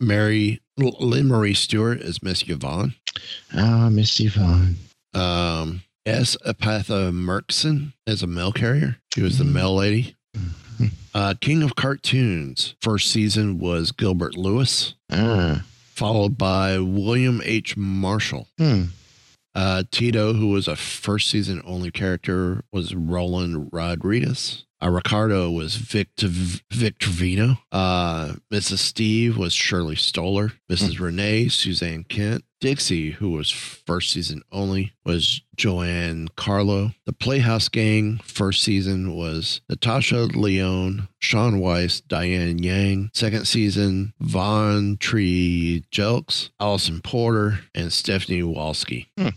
Mary 0.00 0.60
Lynn 0.78 1.28
Marie 1.28 1.52
Stewart 1.52 2.00
as 2.00 2.22
Miss 2.22 2.42
Yvonne. 2.48 2.94
Ah, 3.54 3.90
Miss 3.90 4.18
Yvonne. 4.18 4.76
Um, 5.12 5.82
S. 6.06 6.38
Epatha 6.46 7.12
Merkerson 7.12 7.92
as 8.06 8.22
a 8.22 8.26
mail 8.26 8.52
carrier. 8.52 8.96
She 9.12 9.20
was 9.20 9.36
the 9.36 9.44
mail 9.44 9.74
lady. 9.74 10.16
Uh, 11.14 11.34
King 11.40 11.62
of 11.62 11.74
Cartoons 11.74 12.74
first 12.80 13.10
season 13.10 13.58
was 13.58 13.90
Gilbert 13.92 14.36
Lewis, 14.36 14.94
Ah, 15.10 15.64
followed 15.94 16.38
by 16.38 16.78
William 16.78 17.40
H. 17.44 17.76
Marshall. 17.76 18.48
hmm. 18.58 18.84
Uh, 19.52 19.82
Tito, 19.90 20.32
who 20.32 20.46
was 20.46 20.68
a 20.68 20.76
first 20.76 21.28
season 21.28 21.60
only 21.64 21.90
character, 21.90 22.62
was 22.72 22.94
Roland 22.94 23.70
Rodriguez. 23.72 24.64
Uh, 24.80 24.88
Ricardo 24.90 25.50
was 25.50 25.74
Victor 25.74 26.28
Victor 26.28 27.08
Vino. 27.10 27.58
Uh, 27.72 28.34
Mrs. 28.52 28.78
Steve 28.78 29.36
was 29.36 29.52
Shirley 29.52 29.96
Stoller. 29.96 30.52
Mrs. 30.70 31.00
Renee, 31.00 31.48
Suzanne 31.48 32.04
Kent. 32.04 32.44
Dixie, 32.60 33.12
who 33.12 33.30
was 33.30 33.50
first 33.50 34.12
season 34.12 34.42
only, 34.52 34.92
was 35.04 35.40
Johann 35.58 36.28
Carlo. 36.36 36.92
The 37.06 37.12
Playhouse 37.12 37.68
Gang, 37.68 38.20
first 38.24 38.62
season, 38.62 39.14
was 39.14 39.62
Natasha 39.68 40.28
Lyonne, 40.34 41.08
Sean 41.18 41.58
Weiss, 41.58 42.00
Diane 42.02 42.58
Yang. 42.58 43.10
Second 43.14 43.46
season, 43.46 44.12
Von 44.20 44.98
Tree 44.98 45.84
Jelks, 45.90 46.50
Allison 46.60 47.00
Porter, 47.00 47.60
and 47.74 47.92
Stephanie 47.92 48.42
Walski. 48.42 49.06
Hmm. 49.16 49.28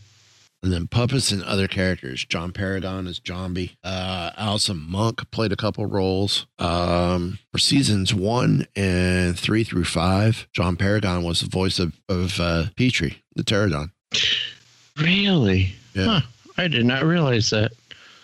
And 0.64 0.72
then 0.72 0.88
puppets 0.88 1.32
and 1.32 1.44
other 1.44 1.68
characters. 1.68 2.24
John 2.24 2.54
Paragon 2.54 3.06
as 3.06 3.20
Jambi. 3.20 3.76
Uh, 3.84 4.32
Allison 4.38 4.78
Monk 4.90 5.30
played 5.30 5.52
a 5.52 5.58
couple 5.58 5.86
roles. 5.86 6.48
Um, 6.58 7.38
for 7.52 7.58
seasons 7.58 8.14
one 8.14 8.66
and 8.74 9.38
three 9.38 9.66
through 9.66 9.84
five, 9.84 10.48
John 10.54 10.78
Paragon 10.78 11.24
was 11.24 11.42
the 11.42 11.50
voice 11.50 11.80
of, 11.80 12.00
of 12.08 12.40
uh, 12.40 12.68
Petrie, 12.78 13.22
the 13.36 13.44
Pterodon. 13.44 13.92
Really? 14.98 15.76
Yeah. 15.94 16.06
Huh. 16.06 16.22
I 16.58 16.68
did 16.70 16.86
not 16.86 17.04
realize 17.04 17.50
that. 17.50 17.74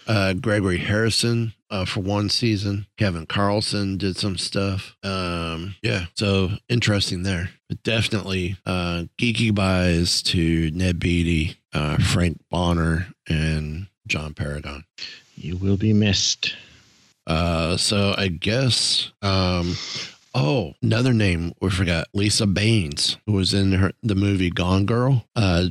Uh, 0.07 0.33
Gregory 0.33 0.77
Harrison 0.77 1.53
uh, 1.69 1.85
for 1.85 1.99
one 1.99 2.29
season. 2.29 2.87
Kevin 2.97 3.25
Carlson 3.27 3.97
did 3.97 4.17
some 4.17 4.37
stuff. 4.37 4.95
Um, 5.03 5.75
yeah, 5.83 6.05
so 6.15 6.49
interesting 6.67 7.23
there. 7.23 7.51
But 7.67 7.83
definitely 7.83 8.57
uh, 8.65 9.03
geeky 9.19 9.53
buys 9.53 10.23
to 10.23 10.71
Ned 10.71 10.99
Beatty, 10.99 11.57
uh, 11.73 11.97
Frank 11.97 12.39
Bonner, 12.49 13.07
and 13.27 13.87
John 14.07 14.33
Paragon. 14.33 14.83
You 15.35 15.55
will 15.55 15.77
be 15.77 15.93
missed. 15.93 16.55
Uh, 17.27 17.77
so 17.77 18.15
I 18.17 18.27
guess, 18.27 19.11
um, 19.21 19.75
oh, 20.33 20.73
another 20.81 21.13
name 21.13 21.53
we 21.61 21.69
forgot 21.69 22.07
Lisa 22.13 22.47
Banes, 22.47 23.17
who 23.25 23.33
was 23.33 23.53
in 23.53 23.73
her, 23.73 23.91
the 24.01 24.15
movie 24.15 24.49
Gone 24.49 24.85
Girl, 24.85 25.25
uh, 25.35 25.67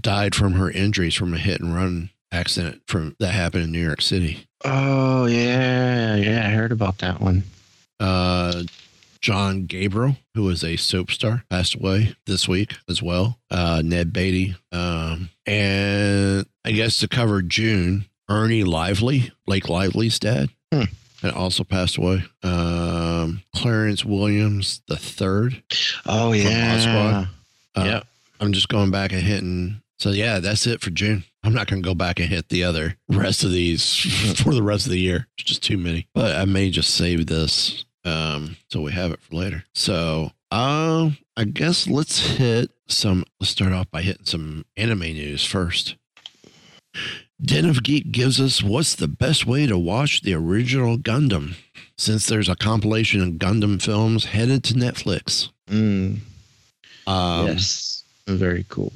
died 0.00 0.34
from 0.34 0.52
her 0.52 0.70
injuries 0.70 1.14
from 1.14 1.32
a 1.32 1.38
hit 1.38 1.60
and 1.60 1.74
run 1.74 2.10
accident 2.30 2.82
from 2.86 3.16
that 3.18 3.32
happened 3.32 3.64
in 3.64 3.72
New 3.72 3.84
York 3.84 4.02
City. 4.02 4.46
Oh 4.64 5.26
yeah, 5.26 6.16
yeah. 6.16 6.46
I 6.46 6.50
heard 6.50 6.72
about 6.72 6.98
that 6.98 7.20
one. 7.20 7.44
Uh, 7.98 8.64
John 9.20 9.66
Gabriel, 9.66 10.16
who 10.34 10.44
was 10.44 10.62
a 10.64 10.76
soap 10.76 11.10
star, 11.10 11.44
passed 11.50 11.74
away 11.74 12.14
this 12.26 12.46
week 12.48 12.74
as 12.88 13.02
well. 13.02 13.38
Uh, 13.50 13.82
Ned 13.84 14.12
Beatty. 14.12 14.54
Um, 14.72 15.30
and 15.46 16.46
I 16.64 16.72
guess 16.72 16.98
to 17.00 17.08
cover 17.08 17.42
June, 17.42 18.06
Ernie 18.28 18.64
Lively, 18.64 19.32
Blake 19.46 19.68
Lively's 19.68 20.18
dad, 20.18 20.50
Hmm. 20.72 20.82
had 21.22 21.32
also 21.32 21.64
passed 21.64 21.96
away. 21.96 22.24
Um, 22.42 23.42
Clarence 23.54 24.04
Williams 24.04 24.82
the 24.88 24.96
third. 24.96 25.62
Oh 26.06 26.32
yeah. 26.32 27.26
Uh, 27.74 27.84
Yep. 27.84 28.06
I'm 28.40 28.52
just 28.52 28.68
going 28.68 28.90
back 28.90 29.12
and 29.12 29.22
hitting. 29.22 29.80
So 29.98 30.10
yeah, 30.10 30.38
that's 30.40 30.66
it 30.66 30.80
for 30.80 30.90
June. 30.90 31.24
I'm 31.42 31.54
not 31.54 31.66
going 31.68 31.82
to 31.82 31.88
go 31.88 31.94
back 31.94 32.20
and 32.20 32.28
hit 32.28 32.48
the 32.50 32.64
other 32.64 32.96
rest 33.08 33.42
of 33.44 33.50
these 33.50 33.96
for 34.42 34.52
the 34.54 34.62
rest 34.62 34.86
of 34.86 34.92
the 34.92 35.00
year. 35.00 35.26
It's 35.38 35.48
just 35.48 35.62
too 35.62 35.78
many. 35.78 36.06
But 36.14 36.36
I 36.36 36.44
may 36.44 36.70
just 36.70 36.90
save 36.94 37.26
this 37.26 37.84
um 38.04 38.56
so 38.70 38.80
we 38.80 38.92
have 38.92 39.12
it 39.12 39.20
for 39.20 39.34
later. 39.36 39.64
So 39.74 40.32
um 40.50 41.16
I 41.36 41.44
guess 41.44 41.86
let's 41.86 42.18
hit 42.36 42.70
some 42.88 43.24
let's 43.40 43.50
start 43.50 43.72
off 43.72 43.90
by 43.90 44.02
hitting 44.02 44.26
some 44.26 44.64
anime 44.76 45.00
news 45.00 45.44
first. 45.44 45.96
Den 47.40 47.66
of 47.66 47.84
Geek 47.84 48.10
gives 48.10 48.40
us 48.40 48.62
what's 48.62 48.96
the 48.96 49.06
best 49.06 49.46
way 49.46 49.66
to 49.66 49.78
watch 49.78 50.22
the 50.22 50.34
original 50.34 50.98
Gundam 50.98 51.54
since 51.96 52.26
there's 52.26 52.48
a 52.48 52.56
compilation 52.56 53.20
of 53.22 53.28
Gundam 53.34 53.80
films 53.80 54.24
headed 54.26 54.64
to 54.64 54.74
Netflix. 54.74 55.50
Mm, 55.68 56.18
Um, 57.06 57.46
yes. 57.46 58.02
Very 58.26 58.64
cool. 58.68 58.92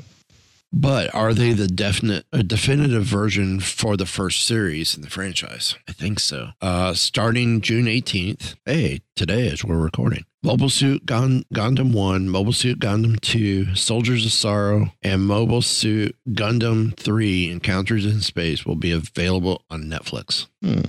But 0.75 1.15
are 1.15 1.35
they 1.35 1.53
the 1.53 1.67
definite 1.69 2.25
a 2.33 2.43
definitive 2.43 3.05
version 3.05 3.61
for 3.61 3.97
the 3.97 4.07
first 4.07 4.47
series 4.47 4.97
in 4.97 5.03
the 5.03 5.11
franchise? 5.11 5.75
I 5.89 5.93
think 5.93 6.19
so. 6.19 6.51
Uh 6.61 6.95
starting 6.95 7.61
June 7.61 7.85
18th. 7.85 8.55
Hey, 8.65 9.01
today 9.15 9.49
as 9.49 9.65
we're 9.65 9.77
recording. 9.77 10.25
Mobile 10.43 10.71
Suit 10.71 11.07
Gun- 11.07 11.45
Gundam 11.55 11.93
1, 11.93 12.29
Mobile 12.29 12.53
Suit 12.53 12.81
Gundam 12.81 13.21
2, 13.21 13.77
Soldiers 13.77 14.27
of 14.27 14.33
Sorrow, 14.33 14.93
and 15.03 15.25
Mobile 15.25 15.63
Suit 15.63 16.17
Gundam 16.31 16.97
3 16.97 17.49
Encounters 17.51 18.05
in 18.05 18.21
Space 18.23 18.67
will 18.67 18.75
be 18.75 18.91
available 18.91 19.63
on 19.71 19.85
Netflix. 19.85 20.47
Hmm. 20.61 20.81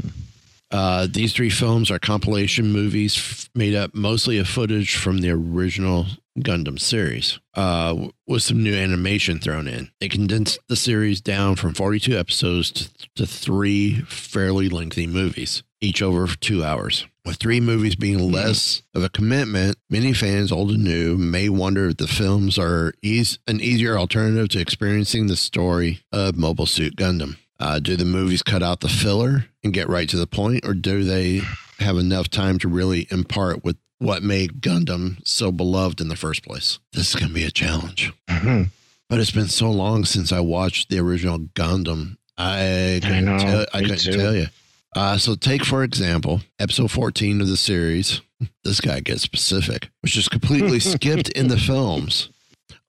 Uh, 0.72 1.06
these 1.08 1.34
three 1.34 1.52
films 1.52 1.92
are 1.92 2.00
compilation 2.00 2.72
movies 2.72 3.16
f- 3.16 3.48
made 3.54 3.76
up 3.76 3.94
mostly 3.94 4.40
of 4.40 4.48
footage 4.48 4.96
from 4.96 5.20
the 5.20 5.30
original 5.30 6.08
Gundam 6.40 6.80
series, 6.80 7.40
uh, 7.56 8.08
with 8.28 8.44
some 8.44 8.64
new 8.64 8.76
animation 8.76 9.40
thrown 9.40 9.68
in. 9.68 9.92
It 10.00 10.12
condensed 10.12 10.60
the 10.68 10.76
series 10.76 11.22
down 11.22 11.56
from 11.56 11.74
42 11.74 12.18
episodes 12.18 12.72
to, 12.72 13.10
to 13.16 13.26
three 13.26 14.02
fairly 14.02 14.70
lengthy 14.70 15.08
movies, 15.08 15.64
each 15.82 16.02
over 16.02 16.28
two 16.28 16.64
hours. 16.64 17.06
With 17.26 17.38
three 17.38 17.62
movies 17.62 17.96
being 17.96 18.32
less 18.32 18.82
of 18.94 19.04
a 19.04 19.10
commitment, 19.10 19.78
many 19.90 20.12
fans, 20.14 20.52
old 20.52 20.72
and 20.72 20.84
new, 20.84 21.18
may 21.18 21.48
wonder 21.48 21.90
if 21.90 21.98
the 21.98 22.08
films 22.08 22.58
are 22.58 22.94
eas- 23.02 23.40
an 23.48 23.62
easier 23.62 23.98
alternative 23.98 24.50
to 24.50 24.60
experiencing 24.60 25.28
the 25.28 25.38
story 25.38 26.02
of 26.12 26.36
Mobile 26.36 26.66
Suit 26.66 26.96
Gundam. 26.98 27.38
Uh, 27.60 27.80
do 27.80 27.96
the 27.96 28.04
movies 28.04 28.44
cut 28.44 28.62
out 28.62 28.82
the 28.82 28.90
filler 28.90 29.46
and 29.64 29.74
get 29.74 29.88
right 29.88 30.10
to 30.10 30.18
the 30.18 30.28
point, 30.28 30.66
or 30.66 30.74
do 30.74 31.04
they 31.04 31.42
have 31.80 31.98
enough 31.98 32.30
time 32.30 32.60
to 32.60 32.68
really 32.68 33.08
impart 33.10 33.64
with 33.64 33.78
what 34.00 34.24
made 34.24 34.62
Gundam 34.62 35.18
so 35.26 35.52
beloved 35.52 36.02
in 36.02 36.08
the 36.10 36.16
first 36.16 36.44
place? 36.44 36.80
This 36.94 37.10
is 37.10 37.16
going 37.16 37.30
to 37.30 37.34
be 37.34 37.44
a 37.46 37.52
challenge. 37.52 38.12
Mhm. 38.30 38.70
But 39.10 39.20
it's 39.20 39.32
been 39.32 39.48
so 39.48 39.70
long 39.70 40.06
since 40.06 40.32
I 40.32 40.40
watched 40.40 40.90
the 40.90 41.00
original 41.00 41.40
Gundam. 41.40 42.18
I 42.38 43.00
couldn't, 43.04 43.26
know, 43.26 43.38
tell, 43.38 43.66
I 43.74 43.82
couldn't 43.82 44.00
too. 44.00 44.14
tell 44.14 44.36
you. 44.36 44.48
Uh, 44.96 45.18
so 45.18 45.36
take 45.36 45.64
for 45.66 45.84
example, 45.84 46.42
episode 46.60 46.92
14 46.92 47.42
of 47.42 47.48
the 47.48 47.58
series. 47.58 48.22
This 48.64 48.82
guy 48.82 49.00
gets 49.00 49.22
specific, 49.22 49.90
which 50.02 50.18
is 50.18 50.28
completely 50.28 50.80
skipped 50.80 51.30
in 51.30 51.48
the 51.48 51.58
films. 51.58 52.30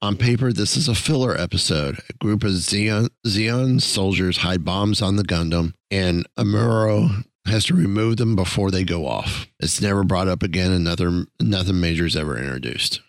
On 0.01 0.15
paper, 0.17 0.51
this 0.51 0.75
is 0.77 0.87
a 0.87 0.93
filler 0.95 1.35
episode. 1.39 1.99
A 2.09 2.13
group 2.13 2.43
of 2.43 2.51
Zeon, 2.51 3.09
Zeon 3.25 3.81
soldiers 3.81 4.37
hide 4.37 4.63
bombs 4.65 5.01
on 5.01 5.15
the 5.15 5.23
Gundam, 5.23 5.73
and 5.89 6.27
Amuro 6.37 7.23
has 7.45 7.65
to 7.65 7.73
remove 7.75 8.17
them 8.17 8.35
before 8.35 8.71
they 8.71 8.83
go 8.83 9.05
off. 9.07 9.47
It's 9.59 9.81
never 9.81 10.03
brought 10.03 10.27
up 10.27 10.43
again, 10.43 10.71
and 10.71 10.83
nothing, 10.83 11.27
nothing 11.39 11.79
major 11.79 12.05
is 12.05 12.15
ever 12.15 12.37
introduced. 12.37 13.01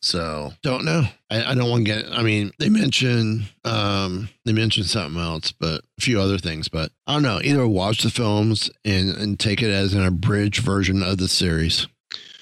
So 0.00 0.52
don't 0.62 0.84
know. 0.84 1.04
I, 1.30 1.52
I 1.52 1.54
don't 1.54 1.70
want 1.70 1.86
to 1.86 1.92
get. 1.94 2.06
I 2.10 2.22
mean, 2.22 2.50
they 2.58 2.68
mention 2.68 3.44
um 3.64 4.28
they 4.44 4.52
mentioned 4.52 4.86
something 4.86 5.20
else, 5.20 5.52
but 5.52 5.82
a 5.98 6.00
few 6.00 6.20
other 6.20 6.38
things. 6.38 6.68
But 6.68 6.90
I 7.06 7.12
don't 7.14 7.22
know. 7.22 7.40
Either 7.42 7.68
watch 7.68 8.02
the 8.02 8.10
films 8.10 8.68
and 8.84 9.16
and 9.16 9.38
take 9.38 9.62
it 9.62 9.70
as 9.70 9.94
an 9.94 10.04
abridged 10.04 10.62
version 10.64 11.02
of 11.04 11.18
the 11.18 11.28
series 11.28 11.86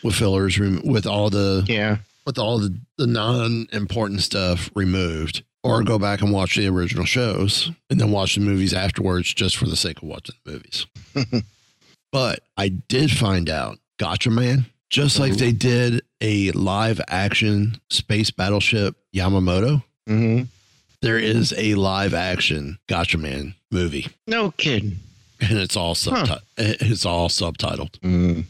with 0.02 0.14
fillers, 0.14 0.59
rem- 0.59 0.80
with 0.87 1.06
all 1.06 1.28
the 1.28 1.64
Yeah. 1.68 1.98
with 2.24 2.38
all 2.38 2.59
the, 2.59 2.74
the 2.96 3.06
non 3.06 3.66
important 3.74 4.22
stuff 4.22 4.70
removed, 4.74 5.42
or 5.62 5.83
go 5.83 5.99
back 5.99 6.23
and 6.23 6.33
watch 6.33 6.57
the 6.57 6.66
original 6.68 7.05
shows 7.05 7.70
and 7.90 8.01
then 8.01 8.11
watch 8.11 8.35
the 8.35 8.40
movies 8.40 8.73
afterwards 8.73 9.33
just 9.35 9.57
for 9.57 9.66
the 9.66 9.77
sake 9.77 9.99
of 9.99 10.09
watching 10.09 10.35
the 10.44 10.53
movies. 10.53 10.87
but 12.12 12.40
I 12.57 12.68
did 12.68 13.11
find 13.11 13.49
out 13.49 13.79
Gatchaman, 14.01 14.66
just 14.88 15.18
like 15.18 15.35
they 15.35 15.53
did 15.53 16.03
a 16.20 16.51
live 16.53 17.01
action 17.09 17.81
space 17.90 18.31
battleship 18.31 18.96
Yamamoto, 19.14 19.83
hmm 20.07 20.42
there 21.03 21.18
is 21.18 21.55
a 21.57 21.75
live 21.75 22.14
action 22.14 22.79
Gatchaman 22.88 23.55
movie. 23.70 24.09
No 24.27 24.51
kidding. 24.53 24.99
And 25.40 25.59
it's 25.59 25.77
all 25.77 25.94
subti- 25.94 26.42
it's 26.59 27.07
all 27.07 27.29
subtitled. 27.29 27.99
Mm. 28.01 28.44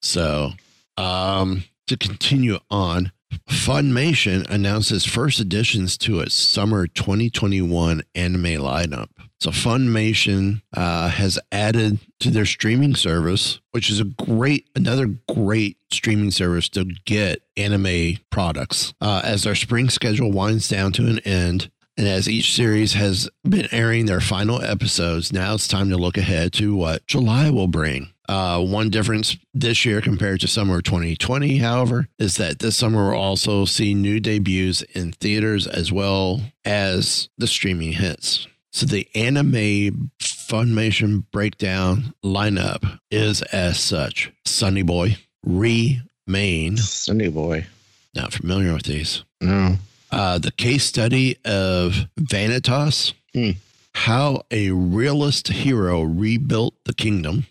So, 0.00 0.52
um, 0.96 1.64
to 1.88 1.96
continue 1.96 2.58
on, 2.70 3.10
Funimation 3.48 4.48
announces 4.48 5.04
first 5.04 5.40
additions 5.40 5.98
to 5.98 6.20
its 6.20 6.34
summer 6.34 6.86
2021 6.86 8.02
anime 8.14 8.44
lineup. 8.44 9.08
So, 9.40 9.50
Funimation 9.50 10.60
uh, 10.74 11.08
has 11.08 11.38
added 11.50 11.98
to 12.20 12.30
their 12.30 12.44
streaming 12.44 12.94
service, 12.94 13.60
which 13.70 13.90
is 13.90 13.98
a 13.98 14.04
great, 14.04 14.68
another 14.76 15.06
great 15.28 15.78
streaming 15.90 16.30
service 16.30 16.68
to 16.70 16.84
get 17.06 17.42
anime 17.56 18.18
products. 18.30 18.92
Uh, 19.00 19.22
as 19.24 19.44
their 19.44 19.54
spring 19.54 19.88
schedule 19.88 20.30
winds 20.30 20.68
down 20.68 20.92
to 20.92 21.06
an 21.06 21.20
end, 21.20 21.70
and 21.96 22.06
as 22.06 22.28
each 22.28 22.54
series 22.54 22.94
has 22.94 23.28
been 23.42 23.68
airing 23.72 24.06
their 24.06 24.20
final 24.20 24.62
episodes, 24.62 25.32
now 25.32 25.54
it's 25.54 25.68
time 25.68 25.90
to 25.90 25.96
look 25.96 26.16
ahead 26.16 26.52
to 26.54 26.74
what 26.74 27.06
July 27.06 27.50
will 27.50 27.68
bring. 27.68 28.12
Uh, 28.30 28.62
one 28.62 28.90
difference 28.90 29.36
this 29.54 29.84
year 29.84 30.00
compared 30.00 30.38
to 30.40 30.46
summer 30.46 30.80
2020, 30.80 31.58
however, 31.58 32.06
is 32.20 32.36
that 32.36 32.60
this 32.60 32.76
summer 32.76 33.10
we'll 33.10 33.18
also 33.20 33.64
see 33.64 33.92
new 33.92 34.20
debuts 34.20 34.82
in 34.94 35.10
theaters 35.10 35.66
as 35.66 35.90
well 35.90 36.40
as 36.64 37.28
the 37.38 37.48
streaming 37.48 37.90
hits. 37.92 38.46
So 38.72 38.86
the 38.86 39.08
anime 39.16 40.10
Funimation 40.20 41.24
breakdown 41.32 42.14
lineup 42.24 43.00
is 43.10 43.42
as 43.42 43.80
such 43.80 44.30
Sonny 44.44 44.82
Boy, 44.82 45.16
Remain, 45.44 46.76
Sonny 46.76 47.28
boy. 47.28 47.66
not 48.14 48.32
familiar 48.32 48.74
with 48.74 48.84
these. 48.84 49.24
No. 49.40 49.76
Uh, 50.12 50.38
the 50.38 50.52
case 50.52 50.84
study 50.84 51.36
of 51.44 52.06
Vanitas, 52.20 53.12
Hmm. 53.34 53.50
how 53.94 54.42
a 54.52 54.70
realist 54.70 55.48
hero 55.48 56.02
rebuilt 56.02 56.74
the 56.84 56.94
kingdom. 56.94 57.46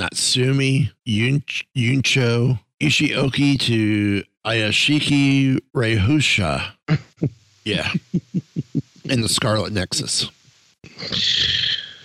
Natsumi 0.00 0.90
Yun- 1.04 1.44
Yuncho 1.76 2.58
Ishioki 2.80 3.60
to 3.60 4.24
Ayashiki 4.46 5.58
Rehusha. 5.76 6.72
yeah. 7.64 7.92
and 9.08 9.22
the 9.22 9.28
Scarlet 9.28 9.72
Nexus. 9.72 10.30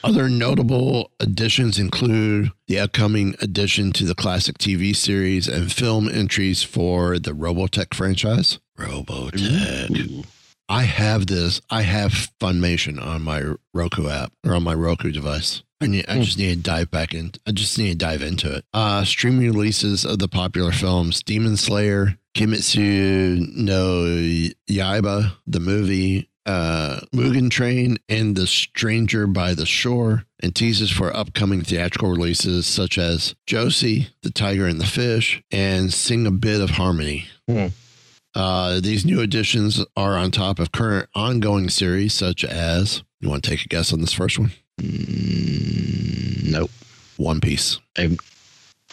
Other 0.03 0.29
notable 0.29 1.11
additions 1.21 1.79
include 1.79 2.51
the 2.67 2.79
upcoming 2.79 3.35
addition 3.41 3.91
to 3.93 4.03
the 4.03 4.13
classic 4.13 4.57
TV 4.57 4.93
series 4.95 5.47
and 5.47 5.71
film 5.71 6.09
entries 6.09 6.61
for 6.61 7.17
the 7.17 7.31
Robotech 7.31 7.93
franchise. 7.93 8.59
Robotech. 8.77 10.25
I 10.67 10.83
have 10.83 11.27
this. 11.27 11.61
I 11.69 11.83
have 11.83 12.31
Funimation 12.39 13.01
on 13.01 13.21
my 13.21 13.43
Roku 13.73 14.09
app 14.09 14.31
or 14.43 14.55
on 14.55 14.63
my 14.63 14.73
Roku 14.73 15.11
device. 15.11 15.63
I 15.81 15.87
need. 15.87 16.05
I 16.07 16.19
just 16.21 16.37
need 16.37 16.55
to 16.55 16.61
dive 16.69 16.89
back 16.89 17.13
in. 17.13 17.33
I 17.45 17.51
just 17.51 17.77
need 17.77 17.91
to 17.91 17.97
dive 17.97 18.21
into 18.21 18.55
it. 18.55 18.65
Uh, 18.73 19.03
streaming 19.03 19.51
releases 19.51 20.05
of 20.05 20.19
the 20.19 20.27
popular 20.27 20.71
films: 20.71 21.21
Demon 21.21 21.57
Slayer, 21.57 22.17
Kimetsu 22.33 23.55
no 23.55 24.03
Yaiba, 24.69 25.33
the 25.45 25.59
movie, 25.59 26.29
uh, 26.45 27.01
Mugen 27.13 27.51
Train, 27.51 27.97
and 28.07 28.35
The 28.35 28.47
Stranger 28.47 29.27
by 29.27 29.53
the 29.53 29.65
Shore, 29.65 30.25
and 30.41 30.55
teases 30.55 30.91
for 30.91 31.15
upcoming 31.15 31.61
theatrical 31.61 32.09
releases 32.09 32.65
such 32.65 32.97
as 32.97 33.35
Josee, 33.45 34.09
The 34.23 34.31
Tiger 34.31 34.65
and 34.67 34.79
the 34.79 34.85
Fish, 34.85 35.43
and 35.51 35.93
Sing 35.93 36.25
a 36.25 36.31
Bit 36.31 36.61
of 36.61 36.71
Harmony. 36.71 37.27
Hmm. 37.47 37.67
Uh, 38.35 38.81
these 38.81 39.05
new 39.05 39.21
additions 39.21 39.83
are 39.95 40.17
on 40.17 40.29
top 40.29 40.59
of 40.59 40.71
current 40.71 41.09
ongoing 41.15 41.69
series 41.69 42.13
such 42.13 42.43
as. 42.43 43.03
You 43.21 43.29
want 43.29 43.43
to 43.43 43.49
take 43.49 43.65
a 43.65 43.69
guess 43.69 43.93
on 43.93 44.01
this 44.01 44.13
first 44.13 44.37
one? 44.37 44.51
Mm, 44.81 46.51
nope. 46.51 46.71
One 47.17 47.39
Piece. 47.39 47.79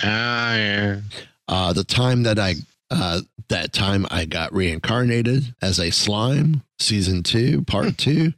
Ah, 0.03 0.55
yeah. 0.55 1.01
Uh, 1.49 1.73
the 1.73 1.85
time 1.85 2.23
that 2.23 2.39
I 2.39 2.55
uh, 2.91 3.21
that 3.49 3.73
time 3.73 4.07
I 4.11 4.27
got 4.27 4.53
reincarnated 4.53 5.55
as 5.61 5.81
a 5.81 5.91
slime, 5.91 6.63
season 6.79 7.23
two, 7.23 7.63
part 7.63 7.99
two, 7.99 8.33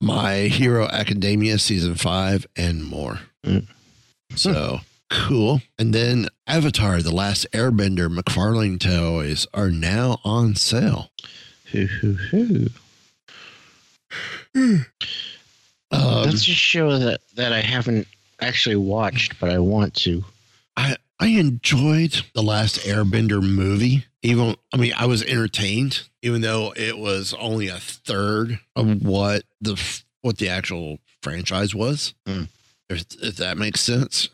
My 0.00 0.48
Hero 0.48 0.86
Academia 0.86 1.58
season 1.58 1.94
five, 1.94 2.46
and 2.56 2.84
more. 2.84 3.20
Mm. 3.46 3.68
So 4.34 4.80
cool. 5.12 5.62
And 5.78 5.94
then 5.94 6.28
Avatar: 6.46 7.02
The 7.02 7.14
Last 7.14 7.46
Airbender 7.52 8.08
McFarlane 8.08 8.80
toys 8.80 9.46
are 9.54 9.70
now 9.70 10.20
on 10.24 10.54
sale. 10.54 11.10
Hoo, 11.70 11.86
hoo, 11.86 12.14
hoo. 12.14 12.68
Um, 15.94 16.24
That's 16.24 16.48
a 16.48 16.52
show 16.52 16.98
that, 16.98 17.20
that 17.34 17.52
I 17.52 17.60
haven't 17.60 18.08
actually 18.40 18.76
watched, 18.76 19.38
but 19.38 19.50
I 19.50 19.58
want 19.58 19.92
to. 19.96 20.24
I 20.74 20.96
I 21.20 21.28
enjoyed 21.28 22.22
the 22.34 22.42
last 22.42 22.78
Airbender 22.80 23.42
movie. 23.42 24.06
Even 24.22 24.56
I 24.72 24.76
mean, 24.76 24.94
I 24.96 25.06
was 25.06 25.22
entertained, 25.22 26.08
even 26.22 26.40
though 26.40 26.72
it 26.76 26.98
was 26.98 27.34
only 27.34 27.68
a 27.68 27.76
third 27.76 28.58
of 28.74 29.02
what 29.02 29.44
the 29.60 29.80
what 30.22 30.38
the 30.38 30.48
actual 30.48 30.98
franchise 31.22 31.74
was. 31.74 32.14
Hmm. 32.26 32.44
If, 32.88 33.04
if 33.22 33.36
that 33.36 33.56
makes 33.56 33.80
sense. 33.80 34.28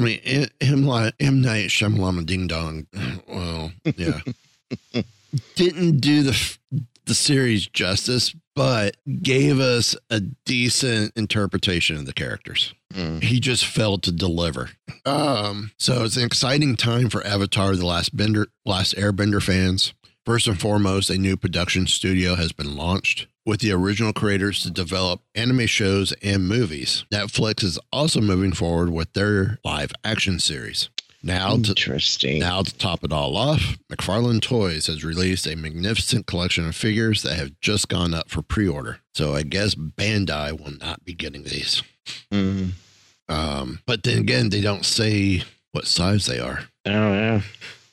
I 0.00 0.02
mean, 0.02 0.48
M 0.60 0.88
M 1.20 1.40
Night 1.42 1.68
Shyamalan 1.68 2.24
Ding 2.26 2.46
Dong. 2.46 2.86
Well, 3.28 3.72
yeah, 3.96 4.20
didn't 5.54 5.98
do 6.00 6.22
the 6.22 6.56
the 7.06 7.14
series 7.14 7.66
justice, 7.66 8.34
but 8.54 8.96
gave 9.22 9.60
us 9.60 9.96
a 10.10 10.20
decent 10.20 11.12
interpretation 11.16 11.96
of 11.96 12.06
the 12.06 12.12
characters 12.12 12.74
Mm. 12.92 13.22
he 13.22 13.38
just 13.38 13.64
failed 13.66 14.02
to 14.02 14.10
deliver. 14.10 14.70
Um, 15.06 15.70
so 15.78 16.02
it's 16.02 16.16
an 16.16 16.24
exciting 16.24 16.74
time 16.74 17.08
for 17.08 17.24
Avatar: 17.24 17.76
The 17.76 17.86
Last 17.86 18.16
Bender, 18.16 18.48
Last 18.64 18.96
Airbender 18.96 19.40
fans. 19.40 19.94
First 20.26 20.48
and 20.48 20.58
foremost, 20.60 21.08
a 21.08 21.16
new 21.16 21.36
production 21.36 21.86
studio 21.86 22.34
has 22.34 22.50
been 22.50 22.74
launched 22.76 23.28
with 23.46 23.60
the 23.60 23.72
original 23.72 24.12
creators 24.12 24.62
to 24.62 24.70
develop 24.70 25.22
anime 25.34 25.66
shows 25.66 26.12
and 26.22 26.48
movies. 26.48 27.04
Netflix 27.12 27.62
is 27.62 27.78
also 27.92 28.20
moving 28.20 28.52
forward 28.52 28.90
with 28.90 29.12
their 29.12 29.58
live 29.64 29.92
action 30.04 30.38
series. 30.38 30.90
Now 31.22 31.56
to 31.56 31.68
Interesting. 31.68 32.38
now 32.40 32.62
to 32.62 32.74
top 32.78 33.04
it 33.04 33.12
all 33.12 33.36
off, 33.36 33.76
McFarlane 33.92 34.40
Toys 34.40 34.86
has 34.86 35.04
released 35.04 35.46
a 35.46 35.54
magnificent 35.54 36.26
collection 36.26 36.66
of 36.66 36.74
figures 36.74 37.22
that 37.22 37.34
have 37.34 37.60
just 37.60 37.88
gone 37.88 38.14
up 38.14 38.30
for 38.30 38.40
pre-order. 38.40 39.00
So 39.14 39.34
I 39.34 39.42
guess 39.42 39.74
Bandai 39.74 40.58
will 40.58 40.72
not 40.78 41.04
be 41.04 41.12
getting 41.12 41.42
these. 41.42 41.82
Mm. 42.32 42.70
Um, 43.28 43.80
but 43.86 44.02
then 44.02 44.18
again, 44.18 44.48
they 44.48 44.62
don't 44.62 44.84
say 44.84 45.42
what 45.72 45.86
size 45.86 46.24
they 46.24 46.38
are. 46.40 46.60
Oh, 46.86 46.90
yeah. 47.12 47.40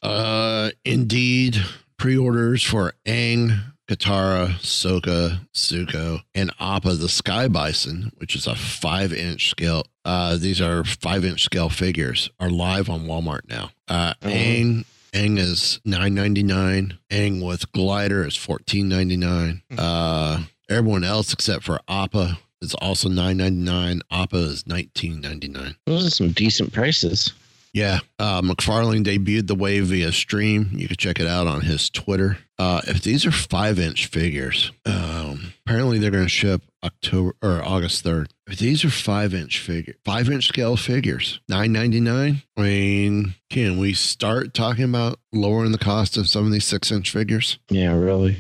Uh, 0.02 0.72
indeed, 0.86 1.58
pre-orders 1.98 2.64
for 2.64 2.94
Aang, 3.06 3.60
Katara, 3.88 4.50
Sokka, 4.60 5.40
Zuko, 5.54 6.22
and 6.36 6.52
Appa 6.60 6.96
the 6.96 7.08
Sky 7.10 7.48
Bison, 7.48 8.12
which 8.18 8.36
is 8.36 8.46
a 8.46 8.56
five-inch 8.56 9.50
scale. 9.50 9.86
Uh, 10.04 10.36
these 10.38 10.60
are 10.60 10.84
five-inch 10.84 11.42
scale 11.44 11.70
figures, 11.70 12.30
are 12.40 12.50
live 12.50 12.90
on 12.90 13.06
Walmart 13.06 13.48
now. 13.50 13.72
Uh, 13.88 14.14
Oh. 14.22 14.28
Aang. 14.28 14.86
Aang 15.14 15.40
is 15.40 15.80
nine 15.86 16.14
ninety 16.14 16.44
nine. 16.44 16.98
Aang 17.10 17.44
with 17.46 17.72
glider 17.72 18.28
is 18.28 18.36
fourteen 18.36 18.90
ninety 18.90 19.16
nine. 19.16 19.64
Uh, 19.78 20.44
everyone 20.70 21.06
else 21.06 21.32
except 21.32 21.64
for 21.64 21.80
Appa 21.88 22.38
is 22.62 22.74
also 22.76 23.08
nine 23.08 23.38
ninety 23.38 23.62
nine. 23.62 24.02
Appa 24.12 24.36
is 24.38 24.68
nineteen 24.68 25.22
ninety 25.22 25.48
nine. 25.48 25.76
Those 25.86 26.06
are 26.06 26.10
some 26.10 26.32
decent 26.32 26.74
prices. 26.74 27.32
Yeah. 27.78 28.00
Uh, 28.18 28.42
McFarlane 28.42 29.06
debuted 29.06 29.46
the 29.46 29.54
wave 29.54 29.86
via 29.86 30.12
stream. 30.12 30.72
You 30.72 30.88
can 30.88 30.98
check 30.98 31.20
it 31.20 31.28
out 31.28 31.46
on 31.46 31.62
his 31.62 31.92
Twitter. 31.92 32.40
Uh, 32.58 32.82
if 32.88 33.04
these 33.04 33.24
are 33.24 33.32
five 33.32 33.78
inch 33.78 34.08
figures, 34.08 34.72
um, 34.88 35.54
apparently 35.64 36.00
they're 36.00 36.10
going 36.10 36.24
to 36.24 36.30
ship 36.30 36.64
October 36.84 37.36
or 37.44 37.62
August 37.64 38.04
3rd. 38.04 38.32
If 38.48 38.58
these 38.58 38.84
are 38.84 38.90
five 38.90 39.36
inch 39.36 39.60
figure, 39.60 39.94
five 40.04 40.28
inch 40.28 40.48
scale 40.48 40.76
figures, 40.76 41.40
nine 41.48 41.72
ninety 41.72 42.00
nine. 42.00 42.42
I 42.58 42.62
mean, 42.62 43.36
can 43.52 43.78
we 43.78 43.94
start 43.94 44.56
talking 44.56 44.86
about 44.86 45.20
lowering 45.32 45.72
the 45.72 45.78
cost 45.78 46.18
of 46.18 46.28
some 46.28 46.48
of 46.48 46.52
these 46.52 46.66
six 46.66 46.92
inch 46.92 47.12
figures? 47.12 47.60
Yeah, 47.70 47.94
really. 47.96 48.38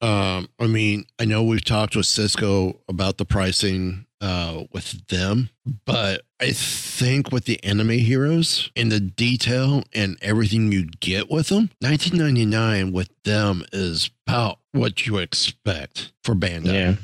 Um, 0.00 0.48
I 0.60 0.68
mean, 0.68 1.06
I 1.18 1.24
know 1.24 1.42
we've 1.42 1.64
talked 1.64 1.96
with 1.96 2.06
Cisco 2.06 2.78
about 2.88 3.18
the 3.18 3.24
pricing 3.24 4.06
uh 4.20 4.64
with 4.72 5.06
them, 5.08 5.50
but 5.84 6.22
I 6.40 6.52
think 6.52 7.32
with 7.32 7.44
the 7.44 7.62
anime 7.64 7.90
heroes 7.90 8.70
and 8.76 8.90
the 8.90 9.00
detail 9.00 9.84
and 9.92 10.18
everything 10.22 10.72
you 10.72 10.86
get 11.00 11.30
with 11.30 11.48
them, 11.48 11.70
1999 11.80 12.92
with 12.92 13.10
them 13.24 13.64
is 13.72 14.10
about 14.26 14.58
what 14.72 15.06
you 15.06 15.18
expect 15.18 16.12
for 16.22 16.34
Bandai. 16.34 16.72
Yeah. 16.72 16.94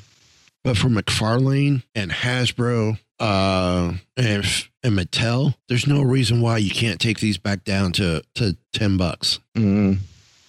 But 0.62 0.76
for 0.76 0.88
McFarlane 0.88 1.82
and 1.94 2.10
Hasbro 2.10 2.98
uh 3.18 3.94
and, 4.16 4.44
and 4.82 4.98
Mattel, 4.98 5.54
there's 5.68 5.86
no 5.86 6.02
reason 6.02 6.40
why 6.42 6.58
you 6.58 6.70
can't 6.70 7.00
take 7.00 7.20
these 7.20 7.38
back 7.38 7.64
down 7.64 7.92
to 7.92 8.22
to 8.34 8.56
10 8.72 8.96
bucks. 8.96 9.38
Mm. 9.56 9.98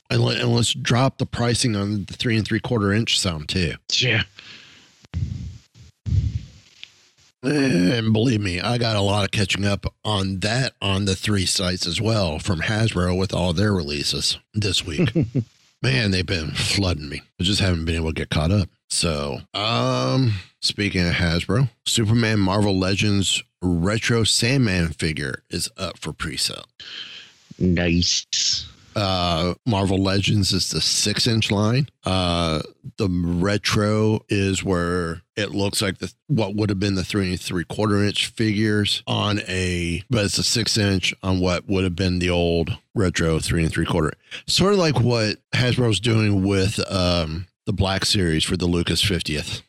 And, 0.10 0.22
let, 0.22 0.40
and 0.40 0.54
let's 0.54 0.74
drop 0.74 1.18
the 1.18 1.26
pricing 1.26 1.76
on 1.76 2.06
the 2.06 2.14
three 2.14 2.38
and 2.38 2.46
three 2.46 2.60
quarter 2.62 2.94
inch 2.94 3.20
some 3.20 3.46
too. 3.46 3.74
Yeah. 3.94 4.24
And 7.48 8.12
believe 8.12 8.42
me, 8.42 8.60
I 8.60 8.78
got 8.78 8.96
a 8.96 9.02
lot 9.02 9.24
of 9.24 9.32
catching 9.32 9.66
up 9.66 9.86
on 10.04 10.40
that 10.40 10.74
on 10.82 11.06
the 11.06 11.16
three 11.16 11.46
sites 11.46 11.88
as 11.88 12.02
well 12.02 12.40
from 12.40 12.62
Hasbro 12.62 13.18
with 13.18 13.34
all 13.34 13.54
their 13.54 13.74
releases 13.74 14.38
this 14.54 14.86
week. 14.86 15.14
Man, 15.82 16.12
they've 16.12 16.26
been 16.26 16.52
flooding 16.52 17.08
me. 17.08 17.22
I 17.40 17.44
just 17.44 17.62
haven't 17.62 17.86
been 17.86 17.96
able 17.96 18.10
to 18.10 18.14
get 18.14 18.30
caught 18.30 18.52
up. 18.52 18.70
So, 18.90 19.40
um, 19.54 20.34
speaking 20.62 21.08
of 21.08 21.14
Hasbro, 21.14 21.70
Superman 21.86 22.40
Marvel 22.40 22.78
Legends 22.78 23.44
Retro 23.62 24.24
Sandman 24.24 24.90
figure 24.90 25.44
is 25.50 25.70
up 25.78 25.98
for 25.98 26.14
pre-sale. 26.14 26.66
Nice. 27.60 28.68
Uh 28.98 29.54
Marvel 29.66 30.02
Legends 30.02 30.52
is 30.54 30.72
the 30.72 30.82
six 30.82 31.28
inch 31.28 31.52
line. 31.52 31.88
Uh 32.04 32.62
the 32.98 33.08
retro 33.10 34.22
is 34.28 34.64
where 34.64 35.22
it 35.36 35.52
looks 35.52 35.82
like 35.82 36.00
the 36.00 36.12
what 36.28 36.56
would 36.56 36.70
have 36.70 36.80
been 36.80 36.96
the 36.96 37.04
three 37.04 37.30
and 37.30 37.40
three 37.40 37.64
quarter 37.64 38.04
inch 38.04 38.28
figures 38.28 39.04
on 39.06 39.40
a 39.48 40.04
but 40.10 40.26
it's 40.26 40.38
a 40.40 40.44
six 40.44 40.78
inch 40.78 41.14
on 41.22 41.40
what 41.40 41.68
would 41.68 41.84
have 41.84 41.96
been 41.96 42.18
the 42.20 42.30
old 42.32 42.76
retro 42.96 43.40
three 43.40 43.64
and 43.64 43.72
three 43.72 43.86
quarter. 43.86 44.14
Sort 44.48 44.74
of 44.74 44.80
like 44.80 45.00
what 45.00 45.38
Hasbro's 45.54 46.00
doing 46.00 46.44
with 46.44 46.80
um 46.92 47.48
the 47.66 47.74
Black 47.74 48.06
Series 48.06 48.44
for 48.44 48.58
the 48.58 48.66
Lucas 48.66 49.04
50th 49.04 49.62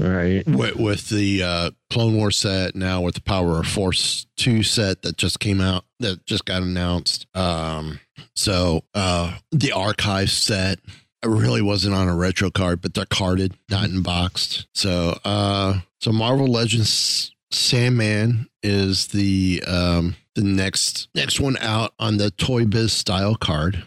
Right. 0.00 0.44
with, 0.46 0.76
with 0.76 1.08
the 1.10 1.42
uh, 1.42 1.70
Clone 1.90 2.16
War 2.16 2.30
set 2.30 2.74
now 2.74 3.02
with 3.02 3.14
the 3.14 3.20
Power 3.20 3.60
of 3.60 3.66
Force 3.66 4.26
2 4.38 4.62
set 4.62 5.02
that 5.02 5.16
just 5.16 5.38
came 5.38 5.60
out 5.60 5.84
that 6.00 6.26
just 6.26 6.44
got 6.44 6.62
announced. 6.62 7.26
Um, 7.34 8.00
so 8.34 8.84
uh, 8.94 9.38
the 9.52 9.72
archive 9.72 10.30
set 10.30 10.80
it 11.22 11.28
really 11.28 11.62
wasn't 11.62 11.94
on 11.94 12.08
a 12.08 12.16
retro 12.16 12.50
card, 12.50 12.80
but 12.80 12.94
they're 12.94 13.04
carded, 13.04 13.54
not 13.70 13.88
unboxed. 13.88 14.66
So 14.74 15.18
uh, 15.24 15.80
so 16.00 16.12
Marvel 16.12 16.48
Legends 16.48 17.32
Sandman 17.52 18.48
is 18.62 19.08
the 19.08 19.62
um, 19.66 20.16
the 20.34 20.42
next 20.42 21.08
next 21.14 21.38
one 21.38 21.56
out 21.58 21.92
on 21.98 22.16
the 22.16 22.30
Toy 22.30 22.64
Biz 22.64 22.92
style 22.92 23.36
card. 23.36 23.84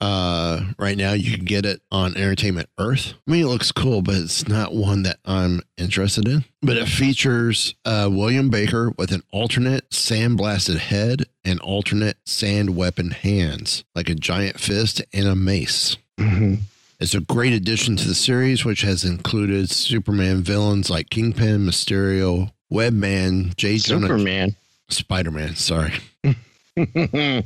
Uh, 0.00 0.60
right 0.78 0.96
now 0.96 1.12
you 1.12 1.34
can 1.36 1.44
get 1.44 1.66
it 1.66 1.80
on 1.90 2.16
Entertainment 2.16 2.68
Earth. 2.78 3.14
I 3.26 3.30
mean, 3.32 3.42
it 3.44 3.48
looks 3.48 3.72
cool, 3.72 4.00
but 4.00 4.14
it's 4.14 4.46
not 4.46 4.72
one 4.72 5.02
that 5.02 5.18
I'm 5.24 5.60
interested 5.76 6.28
in. 6.28 6.44
But 6.62 6.76
it 6.76 6.86
features 6.86 7.74
uh, 7.84 8.08
William 8.10 8.48
Baker 8.48 8.92
with 8.96 9.10
an 9.10 9.22
alternate 9.32 9.90
sandblasted 9.90 10.78
head 10.78 11.24
and 11.44 11.58
alternate 11.60 12.16
sand 12.24 12.76
weapon 12.76 13.10
hands, 13.10 13.82
like 13.96 14.08
a 14.08 14.14
giant 14.14 14.60
fist 14.60 15.02
and 15.12 15.26
a 15.26 15.34
mace. 15.34 15.96
hmm 16.16 16.54
It's 17.00 17.14
a 17.14 17.20
great 17.20 17.52
addition 17.52 17.96
to 17.96 18.06
the 18.06 18.14
series, 18.14 18.64
which 18.64 18.82
has 18.82 19.04
included 19.04 19.68
Superman 19.70 20.42
villains 20.42 20.90
like 20.90 21.10
Kingpin, 21.10 21.66
Mysterio, 21.66 22.52
Webman, 22.72 23.56
J. 23.56 23.78
Jonah, 23.78 24.06
Superman. 24.06 24.54
Spider 24.90 25.30
Man. 25.32 25.56
Sorry. 25.56 25.94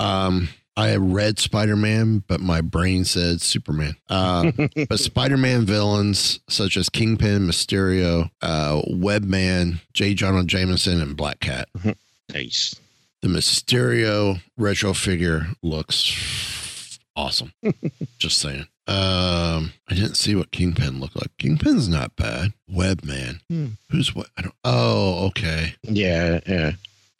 Um, 0.00 0.48
I 0.76 0.96
read 0.96 1.38
Spider 1.38 1.76
Man, 1.76 2.24
but 2.26 2.40
my 2.40 2.60
brain 2.60 3.04
said 3.04 3.40
Superman. 3.40 3.94
Uh, 4.08 4.50
but 4.88 4.98
Spider 4.98 5.36
Man 5.36 5.64
villains 5.64 6.40
such 6.48 6.76
as 6.76 6.88
Kingpin, 6.88 7.46
Mysterio, 7.46 8.30
uh, 8.42 8.82
Webman, 8.90 9.80
J. 9.92 10.14
Jonah 10.14 10.44
Jameson, 10.44 11.00
and 11.00 11.16
Black 11.16 11.40
Cat. 11.40 11.68
nice. 12.32 12.74
The 13.22 13.28
Mysterio 13.28 14.40
retro 14.58 14.92
figure 14.92 15.46
looks 15.62 16.98
awesome. 17.16 17.52
Just 18.18 18.38
saying. 18.38 18.66
Um, 18.86 19.72
I 19.88 19.94
didn't 19.94 20.16
see 20.16 20.34
what 20.34 20.50
Kingpin 20.50 21.00
looked 21.00 21.16
like. 21.16 21.30
Kingpin's 21.38 21.88
not 21.88 22.16
bad. 22.16 22.52
Webman. 22.70 23.40
Hmm. 23.48 23.66
Who's 23.90 24.14
what? 24.14 24.26
I 24.36 24.42
don't. 24.42 24.54
Oh, 24.62 25.26
okay. 25.28 25.74
Yeah. 25.82 26.40
Yeah. 26.46 26.72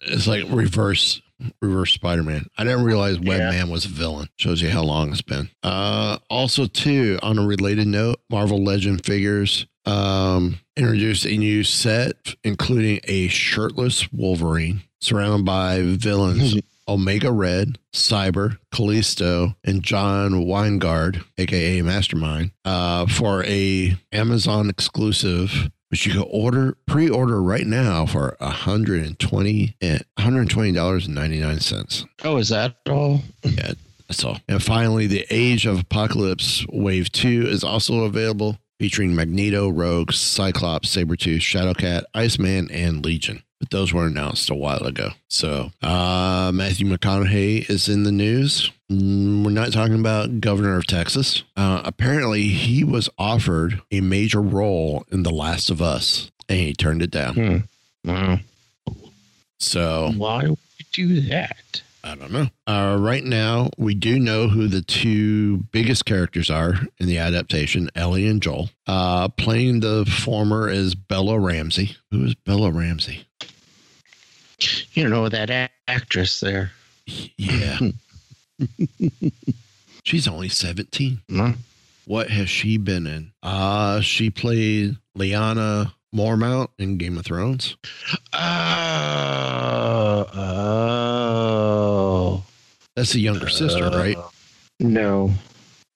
It's 0.02 0.26
like 0.26 0.44
reverse 0.50 1.22
Reverse 1.60 1.92
Spider 1.92 2.22
Man. 2.22 2.46
I 2.58 2.64
didn't 2.64 2.84
realize 2.84 3.18
Yeah. 3.18 3.52
Webman 3.52 3.70
was 3.70 3.84
a 3.84 3.88
villain. 3.88 4.28
Shows 4.36 4.62
you 4.62 4.70
how 4.70 4.82
long 4.82 5.10
it's 5.12 5.22
been. 5.22 5.48
Uh, 5.62 6.18
also, 6.30 6.66
too, 6.66 7.18
on 7.22 7.38
a 7.38 7.46
related 7.46 7.86
note, 7.86 8.20
Marvel 8.30 8.62
Legend 8.62 9.04
figures 9.04 9.66
um, 9.86 10.58
introduced 10.76 11.26
a 11.26 11.36
new 11.36 11.62
set, 11.64 12.34
including 12.44 13.00
a 13.04 13.28
shirtless 13.28 14.10
Wolverine 14.12 14.82
surrounded 15.00 15.44
by 15.44 15.82
villains. 15.82 16.56
Omega 16.86 17.32
Red, 17.32 17.78
Cyber, 17.94 18.58
Callisto, 18.70 19.56
and 19.64 19.82
John 19.82 20.44
Wyngarde, 20.44 21.24
aka 21.38 21.80
Mastermind, 21.80 22.50
uh, 22.66 23.06
for 23.06 23.42
a 23.46 23.96
Amazon 24.12 24.68
exclusive, 24.68 25.70
which 25.94 26.06
you 26.06 26.12
can 26.12 26.28
order 26.28 26.76
pre-order 26.86 27.40
right 27.40 27.68
now 27.68 28.04
for 28.04 28.36
hundred 28.40 29.06
and 29.06 29.16
twenty 29.16 29.76
and 29.80 30.04
hundred 30.18 30.50
twenty 30.50 30.72
dollars 30.72 31.06
and 31.06 31.14
ninety 31.14 31.38
nine 31.38 31.60
cents. 31.60 32.04
Oh, 32.24 32.36
is 32.38 32.48
that 32.48 32.74
all? 32.90 33.20
Yeah, 33.44 33.74
that's 34.08 34.24
all. 34.24 34.40
And 34.48 34.60
finally, 34.60 35.06
the 35.06 35.24
Age 35.30 35.66
of 35.66 35.78
Apocalypse 35.78 36.66
Wave 36.68 37.12
Two 37.12 37.46
is 37.46 37.62
also 37.62 38.00
available, 38.00 38.58
featuring 38.80 39.14
Magneto, 39.14 39.68
Rogue, 39.68 40.10
Cyclops, 40.10 40.96
Sabretooth, 40.96 41.36
Shadowcat, 41.36 42.02
Iceman, 42.12 42.72
and 42.72 43.04
Legion. 43.04 43.44
But 43.60 43.70
those 43.70 43.92
were 43.92 44.08
announced 44.08 44.50
a 44.50 44.54
while 44.56 44.82
ago. 44.82 45.10
So 45.28 45.70
uh, 45.80 46.50
Matthew 46.52 46.88
McConaughey 46.88 47.70
is 47.70 47.88
in 47.88 48.02
the 48.02 48.10
news. 48.10 48.72
Mm, 48.90 49.44
We're 49.44 49.50
not 49.50 49.72
talking 49.72 49.98
about 49.98 50.40
governor 50.40 50.76
of 50.76 50.87
Texas. 50.87 51.42
Uh, 51.56 51.82
apparently, 51.85 52.42
he 52.48 52.85
was 52.85 53.08
offered 53.18 53.80
a 53.90 54.00
major 54.00 54.40
role 54.42 55.04
in 55.10 55.22
The 55.22 55.30
Last 55.32 55.70
of 55.70 55.80
Us, 55.80 56.30
and 56.48 56.58
he 56.58 56.74
turned 56.74 57.02
it 57.02 57.10
down. 57.10 57.35
Hmm. 57.35 57.56
Wow. 58.10 58.40
So 59.58 60.12
Why 60.16 60.48
would 60.48 60.58
you 60.96 61.08
do 61.08 61.20
that? 61.28 61.82
I 62.02 62.14
don't 62.16 62.32
know. 62.32 62.48
Uh, 62.66 62.98
right 63.00 63.24
now, 63.24 63.70
we 63.78 63.94
do 63.94 64.18
know 64.18 64.48
who 64.48 64.68
the 64.68 64.82
two 64.82 65.58
biggest 65.72 66.04
characters 66.04 66.50
are 66.50 66.74
in 66.98 67.06
the 67.06 67.16
adaptation 67.16 67.88
Ellie 67.94 68.26
and 68.28 68.42
Joel. 68.42 68.68
Uh, 68.87 69.28
playing 69.28 69.80
the 69.80 70.04
former 70.04 70.68
is 70.68 70.94
Bella 70.94 71.38
Ramsey. 71.40 71.96
Who 72.10 72.24
is 72.26 72.35
Bella 72.35 72.70
Ramsey? 72.70 73.24
You 74.92 75.08
know 75.08 75.30
that 75.30 75.48
a- 75.48 75.70
actress 75.88 76.40
there. 76.40 76.72
Yeah. 77.06 77.78
She's 80.05 80.29
only 80.29 80.48
17. 80.48 81.23
Huh? 81.31 81.52
What 82.07 82.31
has 82.31 82.50
she 82.50 82.77
been 82.77 83.07
in? 83.07 83.33
Uh, 83.42 84.00
she 84.00 84.31
played 84.31 84.96
Lyanna 85.17 85.92
Mormont 86.15 86.69
in 86.79 86.98
Game 86.98 87.19
of 87.19 87.25
Thrones. 87.25 87.77
Oh, 88.33 90.27
oh. 90.35 92.44
That's 92.94 93.13
the 93.13 93.21
younger 93.21 93.48
sister, 93.48 93.88
right? 93.90 94.17
No. 94.79 95.33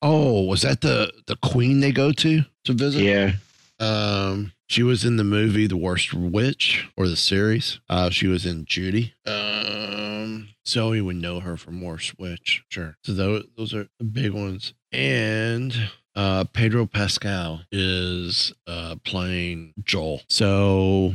Oh, 0.01 0.43
was 0.43 0.63
that 0.63 0.81
the 0.81 1.13
the 1.27 1.37
queen 1.37 1.81
they 1.81 1.93
go 1.93 2.13
to 2.13 2.43
to 2.65 2.73
visit? 2.73 3.03
Yeah. 3.03 3.33
Um, 3.81 4.53
she 4.67 4.83
was 4.83 5.05
in 5.05 5.17
the 5.17 5.25
movie 5.25 5.67
The 5.67 5.77
Worst 5.77 6.15
Witch 6.15 6.89
or 6.97 7.09
the 7.09 7.17
series. 7.17 7.81
Uh, 7.89 8.11
she 8.11 8.27
was 8.27 8.45
in 8.45 8.65
Judy. 8.65 9.15
Um, 9.27 10.49
Zoe 10.69 11.01
would 11.01 11.17
know 11.17 11.41
her 11.41 11.57
from 11.57 11.81
Worst 11.81 12.19
Witch. 12.19 12.63
Sure. 12.69 12.97
So 13.03 13.13
those 13.13 13.45
those 13.57 13.75
are 13.75 13.89
the 13.99 14.05
big 14.05 14.33
ones. 14.33 14.75
And 14.93 15.75
uh, 16.15 16.45
Pedro 16.53 16.87
Pascal 16.87 17.63
is 17.73 18.53
uh 18.67 18.97
playing 19.05 19.73
Joel. 19.85 20.23
So 20.29 21.15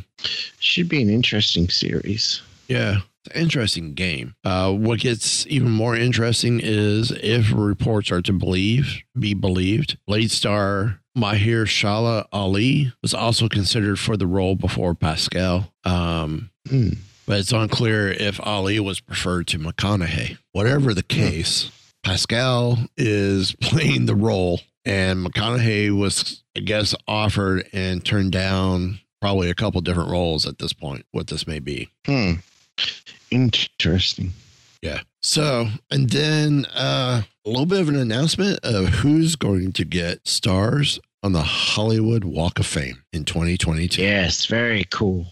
Should 0.60 0.89
be 0.89 1.01
an 1.01 1.10
interesting 1.10 1.70
series. 1.70 2.41
yeah. 2.68 2.97
Interesting 3.34 3.93
game. 3.93 4.36
Uh, 4.43 4.74
what 4.74 4.99
gets 4.99 5.47
even 5.47 5.72
more 5.72 5.95
interesting 5.95 6.60
is 6.62 7.10
if 7.12 7.54
reports 7.56 8.12
are 8.12 8.22
to 8.22 8.34
believe, 8.34 8.97
be 9.18 9.34
believed, 9.34 9.97
Blade 10.06 10.30
star 10.30 10.99
Mahershala 11.18 12.26
Ali 12.34 12.91
was 13.01 13.14
also 13.14 13.47
considered 13.47 13.97
for 13.97 14.18
the 14.18 14.28
role 14.28 14.56
before 14.56 14.93
Pascal. 14.93 15.72
Um, 15.86 16.49
Hmm. 16.70 16.89
But 17.26 17.39
it's 17.39 17.51
unclear 17.51 18.09
if 18.09 18.39
Ali 18.41 18.80
was 18.80 18.99
preferred 18.99 19.47
to 19.47 19.59
McConaughey. 19.59 20.38
Whatever 20.51 20.93
the 20.93 21.03
case, 21.03 21.71
Pascal 22.03 22.80
is 22.97 23.55
playing 23.61 24.05
the 24.05 24.15
role, 24.15 24.61
and 24.86 25.26
McConaughey 25.26 25.95
was, 25.97 26.43
I 26.55 26.61
guess, 26.61 26.95
offered 27.07 27.67
and 27.74 28.03
turned 28.03 28.32
down 28.32 28.99
probably 29.21 29.49
a 29.49 29.55
couple 29.55 29.82
different 29.82 30.11
roles 30.11 30.45
at 30.45 30.59
this 30.59 30.74
point. 30.74 31.05
What 31.11 31.28
this 31.28 31.47
may 31.47 31.59
be. 31.59 31.89
Hmm. 32.05 32.34
Interesting. 33.32 34.34
Yeah. 34.82 35.01
So, 35.21 35.69
and 35.89 36.09
then 36.09 36.65
uh, 36.76 37.21
a 37.45 37.49
little 37.49 37.65
bit 37.65 37.80
of 37.80 37.88
an 37.89 37.95
announcement 37.95 38.59
of 38.63 38.88
who's 38.88 39.38
going 39.38 39.71
to 39.74 39.86
get 39.86 40.28
stars 40.28 40.99
on 41.24 41.32
the 41.32 41.41
Hollywood 41.41 42.26
Walk 42.26 42.59
of 42.59 42.65
Fame 42.65 43.03
in 43.13 43.24
2022. 43.24 44.01
Yes, 44.01 44.45
very 44.45 44.84
cool. 44.91 45.28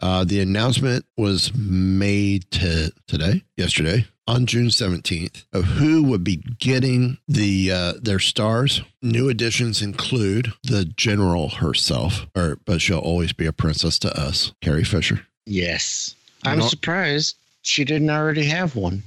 Uh, 0.00 0.24
the 0.24 0.40
announcement 0.40 1.04
was 1.16 1.52
made 1.54 2.50
to 2.50 2.92
today, 3.06 3.42
yesterday, 3.56 4.06
on 4.26 4.46
June 4.46 4.68
17th, 4.68 5.44
of 5.52 5.64
who 5.64 6.02
would 6.04 6.24
be 6.24 6.36
getting 6.58 7.18
the 7.28 7.70
uh, 7.70 7.92
their 8.00 8.18
stars. 8.18 8.82
New 9.02 9.28
additions 9.28 9.82
include 9.82 10.52
the 10.62 10.84
general 10.84 11.48
herself, 11.48 12.26
or 12.34 12.58
but 12.64 12.80
she'll 12.80 12.98
always 12.98 13.32
be 13.32 13.46
a 13.46 13.52
princess 13.52 13.98
to 13.98 14.18
us, 14.18 14.52
Carrie 14.60 14.84
Fisher. 14.84 15.26
Yes. 15.46 16.14
I'm 16.44 16.62
surprised 16.62 17.36
she 17.62 17.84
didn't 17.84 18.10
already 18.10 18.44
have 18.44 18.76
one. 18.76 19.02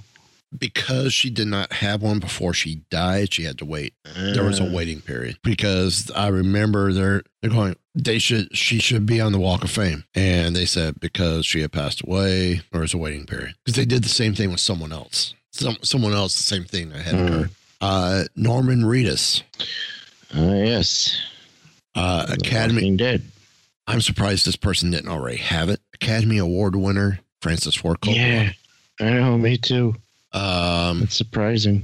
Because 0.58 1.14
she 1.14 1.30
did 1.30 1.48
not 1.48 1.74
have 1.74 2.02
one 2.02 2.20
before 2.20 2.54
she 2.54 2.82
died, 2.90 3.34
she 3.34 3.44
had 3.44 3.58
to 3.60 3.66
wait. 3.66 3.94
there 4.16 4.44
was 4.44 4.60
a 4.60 4.66
Uh, 4.66 4.72
waiting 4.72 5.02
period 5.02 5.38
because 5.44 6.12
I 6.16 6.28
remember 6.28 6.94
they're 6.94 7.24
they're 7.42 7.52
going 7.52 7.76
they 7.96 8.20
should 8.20 8.56
she 8.56 8.80
should 8.80 9.06
be 9.06 9.20
on 9.22 9.32
the 9.32 9.40
Walk 9.40 9.64
of 9.64 9.72
Fame 9.72 10.04
and 10.16 10.56
they 10.56 10.66
said 10.66 11.00
because 11.00 11.46
she 11.46 11.62
had 11.62 11.72
passed 11.72 12.02
away 12.02 12.62
there 12.72 12.82
was 12.82 12.94
a 12.94 12.98
waiting 12.98 13.26
period 13.26 13.54
because 13.64 13.76
they 13.76 13.86
did 13.86 14.04
the 14.04 14.10
same 14.10 14.34
thing 14.36 14.50
with 14.52 14.60
someone 14.60 14.92
else 14.94 15.34
some 15.52 15.78
someone 15.84 16.14
else 16.14 16.36
the 16.36 16.44
same 16.44 16.64
thing 16.66 16.90
that 16.90 17.02
had 17.02 17.16
Hmm. 17.16 17.26
occurred. 17.26 17.50
Uh, 17.82 18.24
Norman 18.36 18.84
Reedus, 18.84 19.42
Uh, 20.36 20.54
yes. 20.66 21.18
uh, 21.96 22.26
Academy. 22.30 22.96
Dead. 22.96 23.24
I'm 23.88 24.00
surprised 24.02 24.46
this 24.46 24.56
person 24.56 24.90
didn't 24.92 25.10
already 25.12 25.38
have 25.38 25.68
it. 25.70 25.82
Academy 25.94 26.38
Award 26.38 26.76
winner 26.76 27.20
Francis 27.42 27.76
Ford 27.76 28.00
Coppola. 28.02 28.16
Yeah. 28.16 28.52
I 29.02 29.10
know. 29.12 29.38
Me 29.38 29.58
too. 29.58 29.96
Um, 30.34 31.04
It's 31.04 31.16
surprising. 31.16 31.84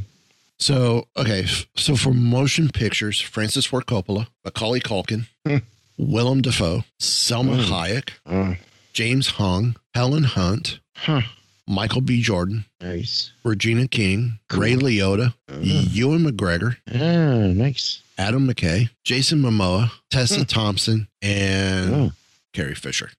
So, 0.57 1.07
okay. 1.15 1.45
So 1.75 1.95
for 1.95 2.13
motion 2.13 2.69
pictures, 2.69 3.21
Francis 3.21 3.65
Ford 3.65 3.85
Coppola, 3.85 4.27
Macaulay 4.43 4.79
Culkin, 4.81 5.27
Hmm. 5.45 5.57
Willem 5.97 6.41
Dafoe, 6.41 6.83
Salma 6.99 7.63
Hmm. 7.63 7.71
Hayek, 7.73 8.09
Oh, 8.25 8.55
James 8.93 9.27
Hong, 9.31 9.75
Helen 9.93 10.23
Hunt, 10.23 10.79
huh. 10.95 11.21
Michael 11.67 12.01
B. 12.01 12.21
Jordan, 12.21 12.65
Nice. 12.81 13.31
Regina 13.43 13.87
King, 13.87 14.39
Ray 14.51 14.73
Liotta, 14.73 15.33
Ewan 15.61 16.25
McGregor, 16.25 16.77
Ah, 16.93 17.53
nice. 17.53 18.01
Adam 18.17 18.47
McKay, 18.47 18.89
Jason 19.03 19.41
Momoa, 19.41 19.91
Tessa 20.09 20.37
Hmm. 20.39 20.43
Thompson, 20.43 21.07
and 21.21 21.93
Oh, 21.93 22.11
Carrie 22.53 22.75
Fisher. 22.75 23.11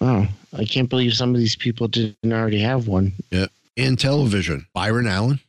wow. 0.00 0.28
I 0.52 0.64
can't 0.64 0.90
believe 0.90 1.14
some 1.14 1.32
of 1.34 1.40
these 1.40 1.56
people 1.56 1.86
didn't 1.88 2.32
already 2.32 2.60
have 2.60 2.86
one. 2.88 3.12
In 3.76 3.96
television, 3.96 4.66
Byron 4.72 5.06
Allen. 5.06 5.40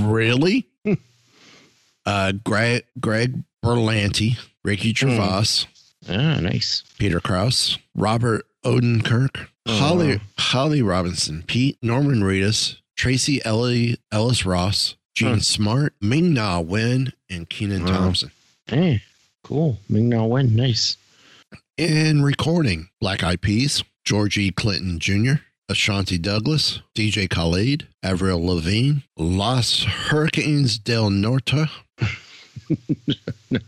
Really? 0.00 0.66
uh, 2.06 2.32
Greg, 2.44 2.84
Greg 3.00 3.42
Berlanti, 3.64 4.38
Ricky 4.64 4.94
Gervais, 4.94 5.66
Ah, 6.08 6.38
nice. 6.38 6.84
Peter 6.98 7.18
Krause, 7.20 7.78
Robert 7.96 8.46
Odenkirk, 8.64 9.48
Oh, 9.68 9.76
Holly. 9.78 10.20
Holly 10.38 10.80
Robinson, 10.82 11.42
Pete 11.44 11.76
Norman 11.82 12.20
Reedus, 12.22 12.76
Tracy 12.96 13.44
Ellie 13.44 13.98
Ellis 14.12 14.46
Ross, 14.46 14.94
Jean 15.14 15.34
Huh. 15.34 15.40
Smart, 15.40 15.94
Ming 16.00 16.32
Na 16.32 16.60
Wen, 16.60 17.12
and 17.28 17.48
Kenan 17.48 17.84
Wow. 17.86 17.90
Thompson. 17.92 18.30
Hey, 18.66 19.02
cool. 19.42 19.78
Ming 19.88 20.08
Na 20.10 20.24
Wen. 20.24 20.54
Nice. 20.54 20.96
In 21.76 22.22
recording, 22.22 22.88
Black 23.00 23.24
Eyed 23.24 23.40
Peas, 23.40 23.82
George 24.04 24.38
E. 24.38 24.52
Clinton 24.52 25.00
Jr., 25.00 25.34
Ashanti 25.68 26.18
Douglas, 26.18 26.80
DJ 26.94 27.28
Khaled, 27.28 27.88
Avril 28.02 28.44
Lavigne, 28.44 29.00
Los 29.16 29.84
Huracanes 29.84 30.82
del 30.82 31.10
Norte. 31.10 31.68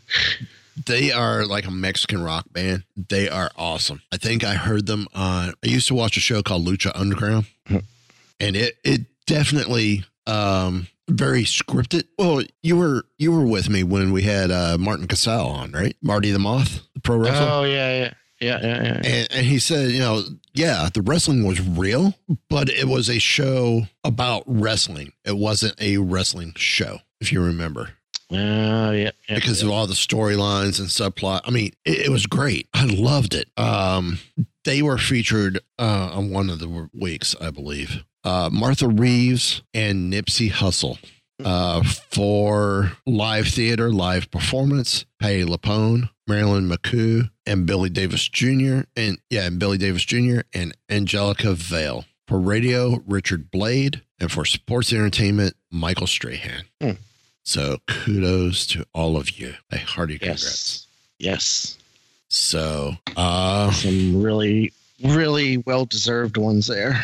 they 0.86 1.10
are 1.10 1.44
like 1.44 1.66
a 1.66 1.70
Mexican 1.70 2.22
rock 2.22 2.46
band. 2.52 2.84
They 2.96 3.28
are 3.28 3.50
awesome. 3.56 4.02
I 4.12 4.16
think 4.16 4.44
I 4.44 4.54
heard 4.54 4.86
them 4.86 5.08
on. 5.14 5.54
I 5.64 5.66
used 5.66 5.88
to 5.88 5.94
watch 5.94 6.16
a 6.16 6.20
show 6.20 6.42
called 6.42 6.66
Lucha 6.66 6.92
Underground, 6.94 7.46
and 7.68 8.56
it 8.56 8.78
it 8.84 9.02
definitely 9.26 10.04
um 10.26 10.86
very 11.08 11.42
scripted. 11.42 12.04
Well, 12.16 12.42
you 12.62 12.76
were 12.76 13.04
you 13.18 13.32
were 13.32 13.44
with 13.44 13.68
me 13.68 13.82
when 13.82 14.12
we 14.12 14.22
had 14.22 14.50
uh 14.50 14.78
Martin 14.78 15.08
Casaus 15.08 15.46
on, 15.46 15.72
right? 15.72 15.96
Marty 16.00 16.30
the 16.30 16.38
Moth, 16.38 16.80
the 16.94 17.00
pro 17.00 17.16
wrestler. 17.16 17.48
Oh, 17.50 17.64
yeah, 17.64 17.98
yeah. 18.04 18.12
Yeah, 18.40 18.60
yeah, 18.62 18.82
yeah. 18.82 19.00
And, 19.04 19.28
and 19.32 19.46
he 19.46 19.58
said, 19.58 19.90
you 19.90 19.98
know, 19.98 20.22
yeah, 20.58 20.88
the 20.92 21.02
wrestling 21.02 21.46
was 21.46 21.60
real, 21.60 22.14
but 22.50 22.68
it 22.68 22.86
was 22.88 23.08
a 23.08 23.20
show 23.20 23.82
about 24.02 24.42
wrestling. 24.46 25.12
It 25.24 25.36
wasn't 25.36 25.80
a 25.80 25.98
wrestling 25.98 26.52
show, 26.56 26.98
if 27.20 27.32
you 27.32 27.40
remember. 27.40 27.90
Uh, 28.30 28.90
yeah, 28.92 29.10
yeah, 29.28 29.36
because 29.36 29.62
yeah. 29.62 29.68
of 29.68 29.72
all 29.72 29.86
the 29.86 29.94
storylines 29.94 30.80
and 30.80 30.88
subplot. 30.88 31.42
I 31.44 31.50
mean, 31.50 31.70
it, 31.84 32.06
it 32.06 32.08
was 32.10 32.26
great. 32.26 32.68
I 32.74 32.86
loved 32.86 33.34
it. 33.34 33.48
Um, 33.56 34.18
they 34.64 34.82
were 34.82 34.98
featured 34.98 35.60
uh, 35.78 36.10
on 36.12 36.30
one 36.30 36.50
of 36.50 36.58
the 36.58 36.90
weeks, 36.92 37.36
I 37.40 37.50
believe. 37.50 38.04
Uh, 38.24 38.50
Martha 38.52 38.88
Reeves 38.88 39.62
and 39.72 40.12
Nipsey 40.12 40.50
Hussle 40.50 40.98
uh, 41.44 41.84
for 41.84 42.92
live 43.06 43.46
theater, 43.46 43.90
live 43.90 44.30
performance. 44.30 45.06
Patti 45.20 45.44
LuPone, 45.44 46.10
Marilyn 46.28 46.68
McCoo, 46.68 47.30
and 47.46 47.66
Billy 47.66 47.88
Davis 47.88 48.28
Jr. 48.28 48.82
and 48.96 49.18
yeah, 49.30 49.46
and 49.46 49.58
Billy 49.58 49.78
Davis 49.78 50.04
Jr. 50.04 50.40
and 50.54 50.76
Angelica 50.90 51.54
Vale. 51.54 52.04
For 52.26 52.38
radio, 52.38 53.02
Richard 53.06 53.50
Blade, 53.50 54.02
and 54.20 54.30
for 54.30 54.44
sports 54.44 54.92
entertainment, 54.92 55.54
Michael 55.70 56.06
Strahan. 56.06 56.64
Hmm. 56.80 56.90
So 57.42 57.78
kudos 57.86 58.66
to 58.66 58.84
all 58.92 59.16
of 59.16 59.38
you. 59.38 59.54
A 59.72 59.78
hearty 59.78 60.18
congrats. 60.18 60.86
yes, 61.18 61.38
yes, 61.38 61.78
So, 62.28 62.96
uh, 63.16 63.70
some 63.72 64.22
really, 64.22 64.74
really 65.02 65.56
well 65.56 65.86
deserved 65.86 66.36
ones 66.36 66.66
there. 66.66 67.02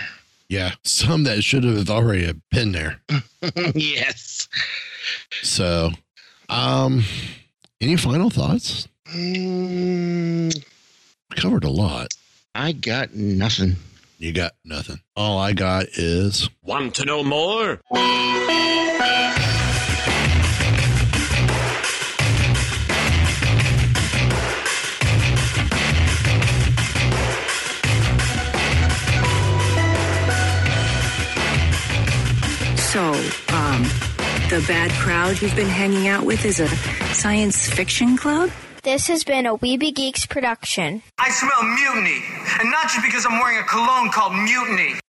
yeah, 0.51 0.73
some 0.83 1.25
that 1.25 1.43
should 1.43 1.65
have 1.65 1.89
already 1.89 2.31
been 2.51 2.73
there. 2.73 3.01
yes. 3.75 4.47
So, 5.43 5.91
um, 6.51 7.03
any 7.81 7.97
final 7.97 8.29
thoughts? 8.29 8.89
Mm, 9.09 10.65
covered 11.37 11.65
a 11.65 11.71
lot. 11.71 12.09
I 12.55 12.73
got 12.73 13.15
nothing. 13.15 13.77
You 14.19 14.33
got 14.33 14.53
nothing. 14.65 15.01
All 15.15 15.39
I 15.39 15.53
got 15.53 15.87
is 15.95 16.49
Want 16.63 16.95
to 16.97 17.05
know 17.05 17.23
more? 17.23 17.81
So, 32.77 33.11
um, 33.53 33.83
the 34.49 34.65
bad 34.69 34.93
crowd 34.93 35.43
you've 35.43 35.57
been 35.57 35.69
hanging 35.69 36.07
out 36.07 36.25
with 36.25 36.45
is 36.45 36.61
a 36.61 36.69
science 37.13 37.69
fiction 37.69 38.17
club? 38.17 38.51
This 38.85 39.09
has 39.09 39.25
been 39.25 39.47
a 39.47 39.57
Weeby 39.57 39.95
Geeks 39.95 40.27
production. 40.27 41.01
I 41.17 41.31
smell 41.31 41.63
mutiny, 41.63 42.21
and 42.61 42.71
not 42.71 42.83
just 42.83 43.03
because 43.03 43.25
I'm 43.25 43.41
wearing 43.41 43.59
a 43.59 43.63
cologne 43.63 44.11
called 44.11 44.35
Mutiny. 44.35 45.01